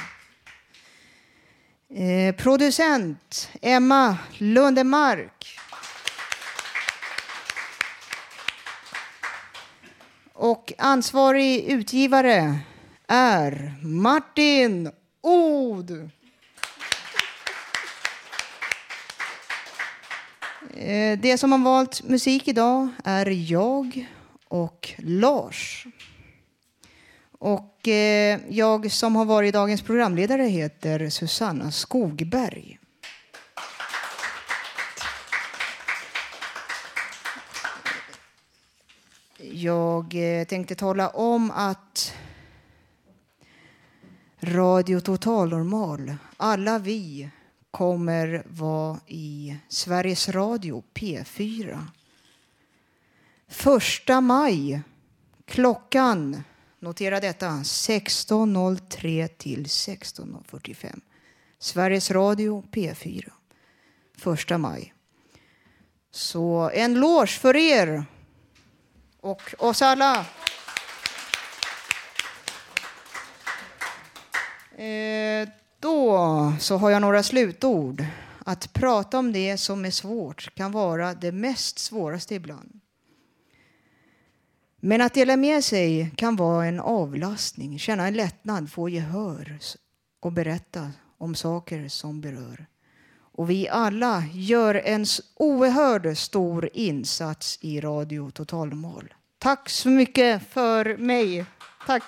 Eh, 2.04 2.36
producent 2.36 3.50
Emma 3.62 4.18
Lundemark. 4.38 5.60
Och 10.34 10.74
ansvarig 10.78 11.64
utgivare 11.64 12.60
är 13.08 13.74
Martin 13.84 14.92
Od. 15.22 15.92
Eh, 20.78 21.20
Det 21.20 21.38
som 21.40 21.52
har 21.52 21.60
valt 21.60 22.04
musik 22.04 22.48
idag 22.48 22.88
är 23.04 23.52
jag 23.52 24.08
och 24.48 24.94
Lars. 24.98 25.86
Och 27.44 27.88
eh, 27.88 28.40
jag 28.50 28.92
som 28.92 29.16
har 29.16 29.26
varit 29.26 29.54
dagens 29.54 29.82
programledare 29.82 30.44
heter 30.44 31.10
Susanna 31.10 31.72
Skogberg. 31.72 32.80
Jag 39.38 40.16
eh, 40.16 40.46
tänkte 40.46 40.76
tala 40.76 41.10
om 41.10 41.52
att 41.52 42.14
Radio 44.40 45.00
Total 45.00 45.50
Normal, 45.50 46.16
alla 46.38 46.80
vi 46.80 47.30
kommer 47.72 48.44
vara 48.48 49.00
i 49.08 49.56
Sveriges 49.68 50.30
Radio 50.30 50.84
P4. 50.94 51.86
Första 53.48 54.22
maj 54.22 54.82
klockan, 55.46 56.44
notera 56.82 57.20
detta, 57.20 57.48
16.03 57.48 59.28
till 59.28 59.66
16.45. 59.66 61.02
Sveriges 61.60 62.12
Radio 62.12 62.64
P4. 62.72 63.32
Första 64.18 64.58
maj. 64.58 64.94
Så 66.12 66.72
en 66.74 66.94
loge 66.94 67.28
för 67.28 67.56
er 67.56 68.06
och 69.20 69.42
oss 69.58 69.82
alla. 69.82 70.26
Eh, 74.78 75.50
då 75.80 76.54
så 76.60 76.78
har 76.78 76.90
jag 76.90 77.02
några 77.02 77.24
slutord. 77.24 78.06
Att 78.46 78.74
prata 78.74 79.20
om 79.20 79.32
det 79.32 79.58
som 79.58 79.86
är 79.86 79.92
svårt 79.92 80.56
kan 80.56 80.72
vara 80.72 81.14
det 81.14 81.32
mest 81.32 81.80
svåraste 81.80 82.36
ibland. 82.36 82.81
Men 84.84 85.02
att 85.02 85.14
dela 85.14 85.38
med 85.38 85.64
sig 85.64 86.12
kan 86.16 86.36
vara 86.36 86.66
en 86.66 86.80
avlastning, 86.80 87.80
känna 87.80 88.08
en 88.08 88.14
lättnad, 88.14 88.72
få 88.72 88.90
gehör 88.90 89.60
och 90.22 90.32
berätta 90.32 90.92
om 91.18 91.36
saker 91.36 91.88
som 91.88 92.22
berör. 92.22 92.66
Och 93.34 93.50
vi 93.50 93.70
alla 93.70 94.24
gör 94.34 94.76
en 94.76 95.06
oerhört 95.36 96.18
stor 96.18 96.70
insats 96.74 97.58
i 97.62 97.82
Radio 97.82 98.32
Totalmål. 98.32 99.14
Tack 99.40 99.70
så 99.70 99.90
mycket 99.90 100.50
för 100.50 100.98
mig. 100.98 101.46
Tack. 101.88 102.04